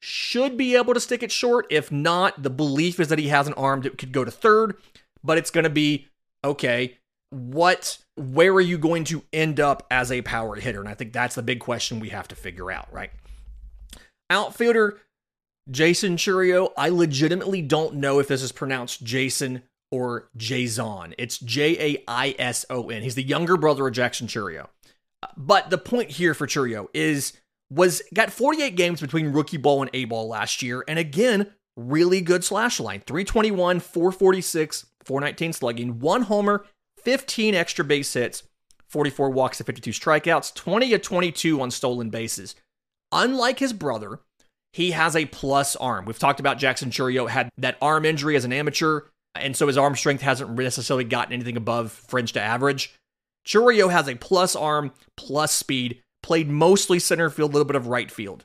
Should 0.00 0.56
be 0.56 0.76
able 0.76 0.94
to 0.94 1.00
stick 1.00 1.22
it 1.22 1.30
short. 1.30 1.66
If 1.70 1.92
not, 1.92 2.42
the 2.42 2.50
belief 2.50 2.98
is 2.98 3.08
that 3.08 3.18
he 3.18 3.28
has 3.28 3.46
an 3.46 3.54
arm 3.54 3.82
that 3.82 3.98
could 3.98 4.12
go 4.12 4.24
to 4.24 4.30
third, 4.30 4.76
but 5.22 5.38
it's 5.38 5.50
going 5.50 5.64
to 5.64 5.70
be 5.70 6.08
okay, 6.42 6.98
what 7.30 7.98
where 8.16 8.52
are 8.52 8.60
you 8.60 8.76
going 8.76 9.04
to 9.04 9.22
end 9.32 9.60
up 9.60 9.86
as 9.90 10.12
a 10.12 10.22
power 10.22 10.56
hitter? 10.56 10.80
And 10.80 10.88
I 10.88 10.94
think 10.94 11.12
that's 11.12 11.36
the 11.36 11.42
big 11.42 11.60
question 11.60 12.00
we 12.00 12.10
have 12.10 12.28
to 12.28 12.34
figure 12.34 12.70
out, 12.70 12.92
right? 12.92 13.10
Outfielder 14.28 14.98
Jaison 15.70 16.16
Chourio, 16.16 16.72
I 16.76 16.88
legitimately 16.88 17.62
don't 17.62 17.94
know 17.96 18.18
if 18.18 18.28
this 18.28 18.42
is 18.42 18.52
pronounced 18.52 19.04
Jason 19.04 19.62
or 19.90 20.28
Jason. 20.36 21.14
It's 21.18 21.38
J 21.38 21.94
A 21.94 22.04
I 22.08 22.34
S 22.38 22.64
O 22.70 22.90
N. 22.90 23.02
He's 23.02 23.14
the 23.14 23.22
younger 23.22 23.56
brother 23.56 23.86
of 23.86 23.94
Jackson 23.94 24.26
Chourio. 24.26 24.68
But 25.36 25.70
the 25.70 25.78
point 25.78 26.10
here 26.10 26.34
for 26.34 26.46
Chourio 26.46 26.88
is 26.94 27.34
was 27.70 28.02
got 28.12 28.32
48 28.32 28.74
games 28.74 29.00
between 29.00 29.32
rookie 29.32 29.56
ball 29.56 29.82
and 29.82 29.90
A 29.94 30.04
ball 30.04 30.28
last 30.28 30.62
year, 30.62 30.84
and 30.88 30.98
again, 30.98 31.52
really 31.76 32.20
good 32.20 32.42
slash 32.42 32.80
line 32.80 33.00
321, 33.06 33.80
446, 33.80 34.86
419 35.04 35.52
slugging, 35.52 35.98
one 36.00 36.22
homer, 36.22 36.64
15 37.04 37.54
extra 37.54 37.84
base 37.84 38.12
hits, 38.12 38.42
44 38.88 39.30
walks 39.30 39.60
and 39.60 39.66
52 39.66 39.90
strikeouts, 39.90 40.54
20 40.54 40.94
of 40.94 41.02
22 41.02 41.60
on 41.60 41.70
stolen 41.70 42.10
bases. 42.10 42.54
Unlike 43.12 43.58
his 43.58 43.72
brother, 43.72 44.20
he 44.72 44.92
has 44.92 45.16
a 45.16 45.26
plus 45.26 45.76
arm. 45.76 46.04
We've 46.04 46.18
talked 46.18 46.40
about 46.40 46.58
Jackson 46.58 46.90
Chourio 46.90 47.28
had 47.28 47.50
that 47.58 47.76
arm 47.82 48.04
injury 48.04 48.36
as 48.36 48.44
an 48.44 48.52
amateur, 48.52 49.02
and 49.34 49.56
so 49.56 49.66
his 49.66 49.78
arm 49.78 49.96
strength 49.96 50.22
hasn't 50.22 50.50
necessarily 50.50 51.04
gotten 51.04 51.32
anything 51.32 51.56
above 51.56 51.92
fringe 51.92 52.32
to 52.34 52.40
average. 52.40 52.94
Chourio 53.46 53.90
has 53.90 54.08
a 54.08 54.14
plus 54.16 54.54
arm, 54.54 54.92
plus 55.16 55.52
speed, 55.52 56.02
played 56.22 56.48
mostly 56.48 56.98
center 56.98 57.30
field, 57.30 57.50
a 57.50 57.52
little 57.52 57.66
bit 57.66 57.76
of 57.76 57.86
right 57.86 58.10
field. 58.10 58.44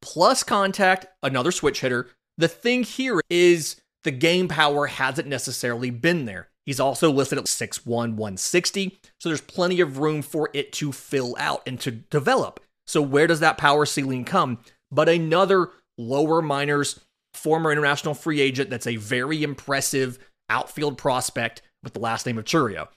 Plus 0.00 0.42
contact, 0.42 1.06
another 1.22 1.52
switch 1.52 1.80
hitter. 1.80 2.08
The 2.38 2.48
thing 2.48 2.82
here 2.82 3.20
is 3.30 3.76
the 4.04 4.10
game 4.10 4.48
power 4.48 4.86
hasn't 4.86 5.28
necessarily 5.28 5.90
been 5.90 6.24
there. 6.24 6.48
He's 6.66 6.80
also 6.80 7.10
listed 7.10 7.38
at 7.38 7.44
6'1, 7.44 7.86
160, 7.86 8.98
so 9.20 9.28
there's 9.28 9.40
plenty 9.40 9.80
of 9.80 9.98
room 9.98 10.20
for 10.20 10.50
it 10.52 10.72
to 10.74 10.92
fill 10.92 11.36
out 11.38 11.62
and 11.66 11.80
to 11.80 11.92
develop. 11.92 12.60
So, 12.86 13.00
where 13.00 13.28
does 13.28 13.40
that 13.40 13.56
power 13.56 13.86
ceiling 13.86 14.24
come? 14.24 14.58
But 14.90 15.08
another 15.08 15.70
lower 15.96 16.42
minors, 16.42 17.00
former 17.34 17.70
international 17.70 18.14
free 18.14 18.40
agent 18.40 18.68
that's 18.68 18.86
a 18.86 18.96
very 18.96 19.42
impressive 19.42 20.18
outfield 20.50 20.98
prospect 20.98 21.62
with 21.82 21.94
the 21.94 22.00
last 22.00 22.26
name 22.26 22.38
of 22.38 22.44
Chourio. 22.44 22.88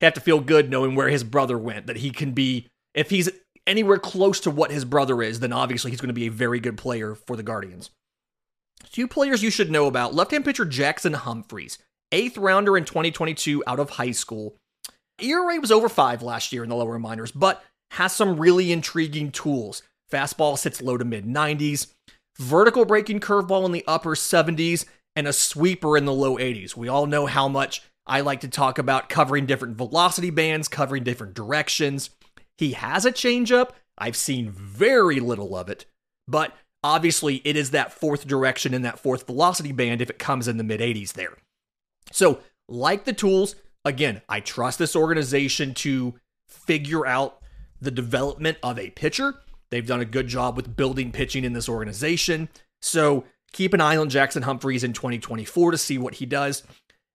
Have 0.00 0.14
to 0.14 0.20
feel 0.20 0.40
good 0.40 0.70
knowing 0.70 0.94
where 0.94 1.08
his 1.08 1.24
brother 1.24 1.58
went, 1.58 1.88
that 1.88 1.96
he 1.96 2.10
can 2.10 2.32
be 2.32 2.68
if 2.94 3.10
he's 3.10 3.28
anywhere 3.66 3.98
close 3.98 4.40
to 4.40 4.50
what 4.50 4.70
his 4.70 4.84
brother 4.84 5.22
is, 5.22 5.40
then 5.40 5.52
obviously 5.52 5.90
he's 5.90 6.00
going 6.00 6.08
to 6.08 6.14
be 6.14 6.26
a 6.26 6.32
very 6.32 6.60
good 6.60 6.78
player 6.78 7.14
for 7.14 7.36
the 7.36 7.42
Guardians. 7.42 7.90
Two 8.92 9.08
players 9.08 9.42
you 9.42 9.50
should 9.50 9.70
know 9.70 9.86
about 9.86 10.14
left 10.14 10.30
hand 10.30 10.44
pitcher 10.44 10.64
Jackson 10.64 11.12
Humphreys, 11.12 11.78
eighth 12.12 12.38
rounder 12.38 12.76
in 12.76 12.84
2022 12.84 13.62
out 13.66 13.80
of 13.80 13.90
high 13.90 14.10
school. 14.10 14.56
ERA 15.20 15.60
was 15.60 15.72
over 15.72 15.88
five 15.88 16.22
last 16.22 16.52
year 16.52 16.62
in 16.62 16.68
the 16.68 16.76
lower 16.76 16.98
minors, 16.98 17.32
but 17.32 17.64
has 17.92 18.12
some 18.12 18.38
really 18.38 18.70
intriguing 18.72 19.30
tools. 19.30 19.82
Fastball 20.10 20.56
sits 20.56 20.80
low 20.80 20.96
to 20.96 21.04
mid 21.04 21.26
90s, 21.26 21.92
vertical 22.38 22.84
breaking 22.84 23.20
curveball 23.20 23.66
in 23.66 23.72
the 23.72 23.84
upper 23.86 24.14
70s, 24.14 24.84
and 25.16 25.26
a 25.26 25.32
sweeper 25.32 25.96
in 25.96 26.04
the 26.04 26.12
low 26.12 26.36
80s. 26.36 26.76
We 26.76 26.88
all 26.88 27.06
know 27.06 27.26
how 27.26 27.48
much 27.48 27.82
I 28.06 28.20
like 28.20 28.40
to 28.40 28.48
talk 28.48 28.78
about 28.78 29.08
covering 29.08 29.46
different 29.46 29.76
velocity 29.76 30.30
bands, 30.30 30.68
covering 30.68 31.04
different 31.04 31.34
directions. 31.34 32.10
He 32.56 32.72
has 32.72 33.04
a 33.04 33.12
changeup. 33.12 33.70
I've 33.98 34.16
seen 34.16 34.50
very 34.50 35.20
little 35.20 35.56
of 35.56 35.68
it, 35.68 35.84
but 36.26 36.54
obviously 36.82 37.42
it 37.44 37.56
is 37.56 37.72
that 37.72 37.92
fourth 37.92 38.26
direction 38.26 38.72
and 38.72 38.84
that 38.84 38.98
fourth 38.98 39.26
velocity 39.26 39.72
band 39.72 40.00
if 40.00 40.08
it 40.08 40.18
comes 40.18 40.48
in 40.48 40.56
the 40.56 40.64
mid 40.64 40.80
80s 40.80 41.14
there. 41.14 41.36
So, 42.12 42.40
like 42.68 43.04
the 43.04 43.12
tools, 43.12 43.56
again, 43.84 44.22
I 44.28 44.40
trust 44.40 44.78
this 44.78 44.96
organization 44.96 45.74
to 45.74 46.14
figure 46.46 47.06
out 47.06 47.40
the 47.80 47.90
development 47.90 48.58
of 48.62 48.78
a 48.78 48.90
pitcher. 48.90 49.34
They've 49.70 49.86
done 49.86 50.00
a 50.00 50.06
good 50.06 50.28
job 50.28 50.56
with 50.56 50.76
building 50.76 51.12
pitching 51.12 51.44
in 51.44 51.52
this 51.52 51.68
organization. 51.68 52.48
So, 52.82 53.24
keep 53.52 53.74
an 53.74 53.80
eye 53.80 53.96
on 53.96 54.10
Jackson 54.10 54.42
Humphreys 54.42 54.84
in 54.84 54.92
2024 54.92 55.70
to 55.70 55.78
see 55.78 55.98
what 55.98 56.14
he 56.14 56.26
does. 56.26 56.62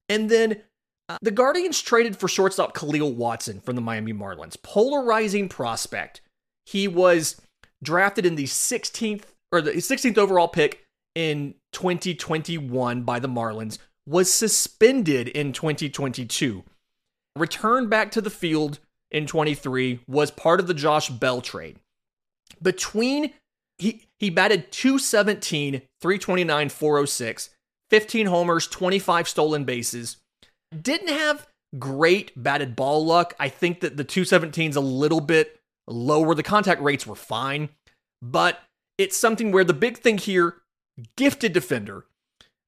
And 0.10 0.29
then 0.29 0.62
uh, 1.10 1.17
the 1.21 1.32
Guardians 1.32 1.82
traded 1.82 2.17
for 2.17 2.27
shortstop 2.27 2.73
Khalil 2.73 3.13
Watson 3.13 3.60
from 3.60 3.75
the 3.75 3.82
Miami 3.82 4.13
Marlins. 4.13 4.62
Polarizing 4.62 5.49
prospect. 5.49 6.21
He 6.65 6.88
was 6.88 7.41
drafted 7.84 8.25
in 8.25 8.36
the 8.36 8.45
16th 8.45 9.23
or 9.51 9.62
the 9.62 9.73
16th 9.73 10.17
overall 10.17 10.47
pick 10.47 10.86
in 11.15 11.53
2021 11.73 13.03
by 13.03 13.19
the 13.19 13.27
Marlins, 13.27 13.77
was 14.05 14.33
suspended 14.33 15.27
in 15.27 15.53
2022. 15.53 16.63
Returned 17.35 17.89
back 17.89 18.11
to 18.11 18.21
the 18.21 18.29
field 18.29 18.79
in 19.11 19.25
23, 19.27 19.99
was 20.07 20.31
part 20.31 20.59
of 20.59 20.67
the 20.67 20.73
Josh 20.73 21.09
Bell 21.09 21.41
trade. 21.41 21.77
Between 22.61 23.33
he 23.77 24.05
he 24.19 24.29
batted 24.29 24.71
217, 24.71 25.81
329, 26.01 26.69
406, 26.69 27.49
15 27.89 28.25
homers, 28.27 28.67
25 28.67 29.27
stolen 29.27 29.63
bases, 29.65 30.17
didn't 30.81 31.09
have 31.09 31.47
great 31.77 32.31
batted 32.41 32.75
ball 32.75 33.05
luck. 33.05 33.33
I 33.39 33.49
think 33.49 33.81
that 33.81 33.97
the 33.97 34.05
217's 34.05 34.75
a 34.75 34.81
little 34.81 35.21
bit 35.21 35.59
lower. 35.87 36.35
The 36.35 36.43
contact 36.43 36.81
rates 36.81 37.07
were 37.07 37.15
fine, 37.15 37.69
but 38.21 38.59
it's 38.97 39.17
something 39.17 39.51
where 39.51 39.63
the 39.63 39.73
big 39.73 39.97
thing 39.97 40.17
here 40.17 40.55
gifted 41.17 41.53
defender, 41.53 42.05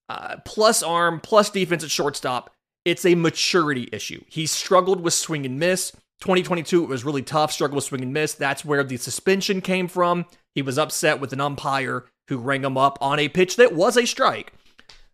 uh, 0.09 0.37
plus 0.45 0.83
arm, 0.83 1.19
plus 1.19 1.49
defense 1.49 1.83
at 1.83 1.91
shortstop. 1.91 2.51
It's 2.83 3.05
a 3.05 3.15
maturity 3.15 3.89
issue. 3.91 4.23
He 4.27 4.45
struggled 4.45 5.01
with 5.01 5.13
swing 5.13 5.45
and 5.45 5.59
miss. 5.59 5.91
2022, 6.21 6.83
it 6.83 6.89
was 6.89 7.03
really 7.03 7.23
tough, 7.23 7.51
struggled 7.51 7.75
with 7.75 7.83
swing 7.85 8.03
and 8.03 8.13
miss. 8.13 8.33
That's 8.33 8.63
where 8.63 8.83
the 8.83 8.97
suspension 8.97 9.61
came 9.61 9.87
from. 9.87 10.25
He 10.53 10.61
was 10.61 10.77
upset 10.77 11.19
with 11.19 11.33
an 11.33 11.41
umpire 11.41 12.05
who 12.27 12.37
rang 12.37 12.63
him 12.63 12.77
up 12.77 12.97
on 13.01 13.19
a 13.19 13.29
pitch 13.29 13.55
that 13.57 13.73
was 13.73 13.97
a 13.97 14.05
strike. 14.05 14.53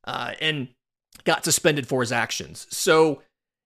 Uh, 0.04 0.34
and 0.42 0.70
got 1.24 1.46
suspended 1.46 1.88
for 1.88 2.02
his 2.02 2.12
actions. 2.12 2.68
So 2.70 3.22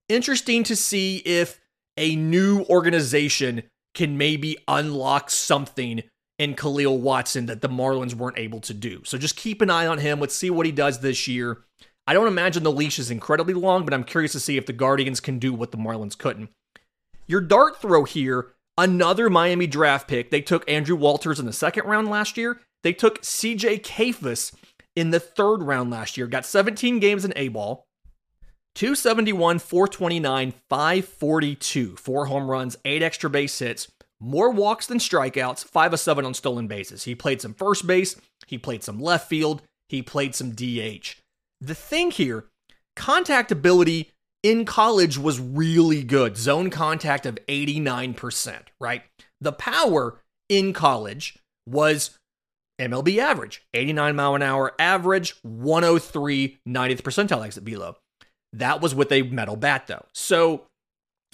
interesting 0.09 0.63
to 0.63 0.75
see 0.75 1.17
if 1.17 1.59
a 1.97 2.15
new 2.15 2.65
organization 2.69 3.63
can 3.93 4.17
maybe 4.17 4.57
unlock 4.67 5.29
something 5.29 6.03
in 6.37 6.55
Khalil 6.55 6.97
Watson 6.99 7.45
that 7.45 7.61
the 7.61 7.69
Marlins 7.69 8.13
weren't 8.13 8.37
able 8.37 8.59
to 8.61 8.73
do. 8.73 9.01
So 9.05 9.17
just 9.17 9.35
keep 9.35 9.61
an 9.61 9.69
eye 9.69 9.87
on 9.87 9.99
him. 9.99 10.19
Let's 10.19 10.35
see 10.35 10.49
what 10.49 10.65
he 10.65 10.71
does 10.71 10.99
this 10.99 11.27
year. 11.27 11.63
I 12.07 12.13
don't 12.13 12.27
imagine 12.27 12.63
the 12.63 12.71
leash 12.71 12.99
is 12.99 13.09
incredibly 13.09 13.53
long, 13.53 13.85
but 13.85 13.93
I'm 13.93 14.03
curious 14.03 14.33
to 14.33 14.39
see 14.39 14.57
if 14.57 14.65
the 14.65 14.73
Guardians 14.73 15.19
can 15.19 15.39
do 15.39 15.53
what 15.53 15.71
the 15.71 15.77
Marlins 15.77 16.17
couldn't. 16.17 16.49
Your 17.25 17.41
dart 17.41 17.81
throw 17.81 18.03
here, 18.03 18.53
another 18.77 19.29
Miami 19.29 19.65
draft 19.65 20.07
pick. 20.07 20.29
They 20.29 20.41
took 20.41 20.69
Andrew 20.69 20.95
Walters 20.95 21.39
in 21.39 21.45
the 21.45 21.53
second 21.53 21.85
round 21.85 22.09
last 22.09 22.37
year. 22.37 22.59
They 22.83 22.93
took 22.93 23.23
CJ 23.23 23.81
Kayfus 23.81 24.53
in 24.95 25.09
the 25.09 25.19
third 25.19 25.63
round 25.63 25.89
last 25.89 26.17
year. 26.17 26.27
Got 26.27 26.45
17 26.45 26.99
games 26.99 27.25
in 27.25 27.33
A 27.35 27.47
ball, 27.47 27.87
271, 28.75 29.59
429, 29.59 30.53
542, 30.69 31.95
four 31.95 32.25
home 32.25 32.51
runs, 32.51 32.77
eight 32.85 33.01
extra 33.01 33.29
base 33.29 33.57
hits, 33.57 33.87
more 34.19 34.49
walks 34.49 34.87
than 34.87 34.97
strikeouts, 34.97 35.65
five 35.65 35.93
of 35.93 35.99
seven 35.99 36.25
on 36.25 36.33
stolen 36.33 36.67
bases. 36.67 37.03
He 37.03 37.15
played 37.15 37.41
some 37.41 37.53
first 37.53 37.85
base, 37.85 38.15
he 38.47 38.57
played 38.57 38.83
some 38.83 38.99
left 38.99 39.29
field, 39.29 39.61
he 39.89 40.01
played 40.01 40.35
some 40.35 40.51
DH. 40.51 41.15
The 41.61 41.75
thing 41.75 42.11
here, 42.11 42.45
contact 42.95 43.51
ability 43.51 44.11
in 44.43 44.65
college 44.65 45.17
was 45.17 45.39
really 45.39 46.03
good. 46.03 46.37
Zone 46.37 46.69
contact 46.69 47.25
of 47.25 47.39
89%, 47.47 48.59
right? 48.79 49.03
The 49.41 49.51
power 49.51 50.21
in 50.49 50.71
college 50.71 51.37
was 51.67 52.17
MLB 52.79 53.17
average, 53.17 53.63
89 53.73 54.15
mile 54.15 54.35
an 54.35 54.41
hour 54.41 54.73
average, 54.79 55.35
103 55.41 56.59
90th 56.67 57.01
percentile 57.01 57.45
exit 57.45 57.65
below. 57.65 57.95
That 58.53 58.81
was 58.81 58.93
with 58.93 59.11
a 59.11 59.23
metal 59.23 59.55
bat 59.55 59.87
though. 59.87 60.05
So 60.13 60.67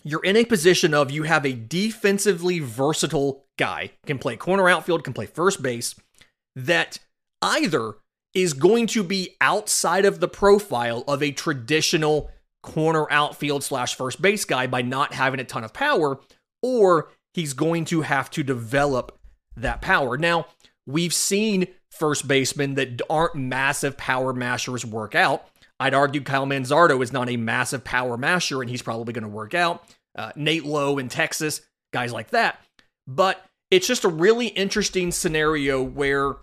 you're 0.04 0.24
in 0.24 0.36
a 0.36 0.46
position 0.46 0.94
of 0.94 1.12
you 1.12 1.24
have 1.24 1.46
a 1.46 1.54
defensively 1.54 2.60
versatile 2.60 3.46
guy, 3.58 3.92
can 4.06 4.18
play 4.18 4.36
corner 4.36 4.70
outfield, 4.70 5.04
can 5.04 5.14
play 5.14 5.26
first 5.26 5.62
base, 5.62 5.96
that 6.56 7.00
either 7.42 7.96
is 8.34 8.54
going 8.54 8.88
to 8.88 9.04
be 9.04 9.36
outside 9.42 10.06
of 10.06 10.20
the 10.20 10.28
profile 10.28 11.04
of 11.08 11.22
a 11.22 11.32
traditional 11.32 12.30
corner 12.64 13.12
outfield 13.12 13.64
slash 13.64 13.96
first 13.96 14.22
base 14.22 14.46
guy 14.46 14.68
by 14.68 14.82
not 14.82 15.14
having 15.14 15.40
a 15.40 15.44
ton 15.44 15.64
of 15.64 15.74
power, 15.74 16.20
or 16.62 17.10
he's 17.34 17.54
going 17.54 17.86
to 17.86 18.02
have 18.02 18.30
to 18.30 18.44
develop 18.44 19.18
that 19.56 19.82
power. 19.82 20.18
Now, 20.18 20.48
We've 20.86 21.14
seen 21.14 21.68
first 21.90 22.28
basemen 22.28 22.76
that 22.76 23.02
aren't 23.10 23.36
massive 23.36 23.98
power 23.98 24.34
mashers 24.34 24.86
work 24.86 25.16
out. 25.16 25.48
I'd 25.82 25.96
argue 25.96 26.22
Kyle 26.22 26.46
Manzardo 26.46 27.02
is 27.02 27.12
not 27.12 27.28
a 27.28 27.38
massive 27.38 27.84
power 27.84 28.16
masher, 28.16 28.62
and 28.62 28.70
he's 28.70 28.84
probably 28.84 29.14
going 29.14 29.24
to 29.24 29.28
work 29.28 29.56
out. 29.56 29.84
Uh, 30.16 30.32
Nate 30.36 30.64
Lowe 30.64 31.00
in 31.00 31.10
Texas, 31.10 31.62
guys 31.92 32.14
like 32.14 32.30
that. 32.30 32.62
But 33.08 33.44
it's 33.72 33.88
just 33.88 34.04
a 34.04 34.10
really 34.10 34.48
interesting 34.48 35.12
scenario 35.12 35.82
where 35.82 36.36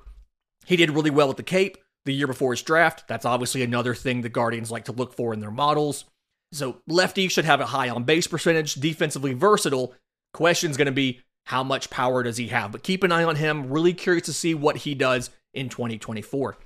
he 0.67 0.75
did 0.75 0.91
really 0.91 1.11
well 1.11 1.31
at 1.31 1.37
the 1.37 1.45
Cape 1.45 1.79
the 2.05 2.13
year 2.13 2.27
before 2.27 2.53
his 2.53 2.63
draft. 2.63 3.07
That's 3.07 3.25
obviously 3.25 3.63
another 3.63 3.95
thing 3.95 4.23
the 4.23 4.29
Guardians 4.29 4.73
like 4.73 4.87
to 4.87 4.93
look 4.93 5.15
for 5.15 5.33
in 5.33 5.39
their 5.39 5.53
models. 5.53 6.05
So 6.51 6.79
lefty 6.89 7.29
should 7.29 7.45
have 7.45 7.61
a 7.61 7.67
high 7.67 7.91
on 7.91 8.03
base 8.03 8.27
percentage, 8.27 8.75
defensively 8.75 9.35
versatile. 9.35 9.95
Question's 10.35 10.77
going 10.77 10.87
to 10.87 10.93
be 10.93 11.21
how 11.47 11.63
much 11.63 11.91
power 11.91 12.25
does 12.25 12.39
he 12.39 12.49
have? 12.49 12.73
But 12.73 12.83
keep 12.83 13.05
an 13.05 13.13
eye 13.13 13.23
on 13.23 13.37
him. 13.37 13.71
Really 13.71 13.95
curious 13.95 14.27
to 14.27 14.33
see 14.33 14.53
what 14.53 14.79
he 14.79 14.97
does 14.97 15.31
in 15.55 15.69
2024. 15.69 16.57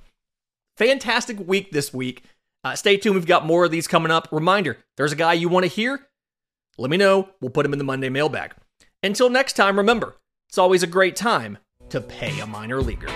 Fantastic 0.77 1.47
week 1.47 1.71
this 1.71 1.93
week. 1.93 2.23
Uh, 2.63 2.75
stay 2.75 2.97
tuned. 2.97 3.15
We've 3.15 3.25
got 3.25 3.45
more 3.45 3.65
of 3.65 3.71
these 3.71 3.87
coming 3.87 4.11
up. 4.11 4.27
Reminder 4.31 4.77
there's 4.97 5.11
a 5.11 5.17
guy 5.17 5.33
you 5.33 5.49
want 5.49 5.63
to 5.63 5.71
hear? 5.71 6.07
Let 6.77 6.89
me 6.89 6.97
know. 6.97 7.29
We'll 7.41 7.51
put 7.51 7.65
him 7.65 7.73
in 7.73 7.79
the 7.79 7.85
Monday 7.85 8.09
mailbag. 8.09 8.53
Until 9.01 9.29
next 9.29 9.53
time, 9.53 9.77
remember, 9.77 10.15
it's 10.49 10.57
always 10.57 10.81
a 10.81 10.87
great 10.87 11.15
time 11.15 11.57
to 11.89 11.99
pay 11.99 12.39
a 12.39 12.47
minor 12.47 12.81
leaguer. 12.81 13.09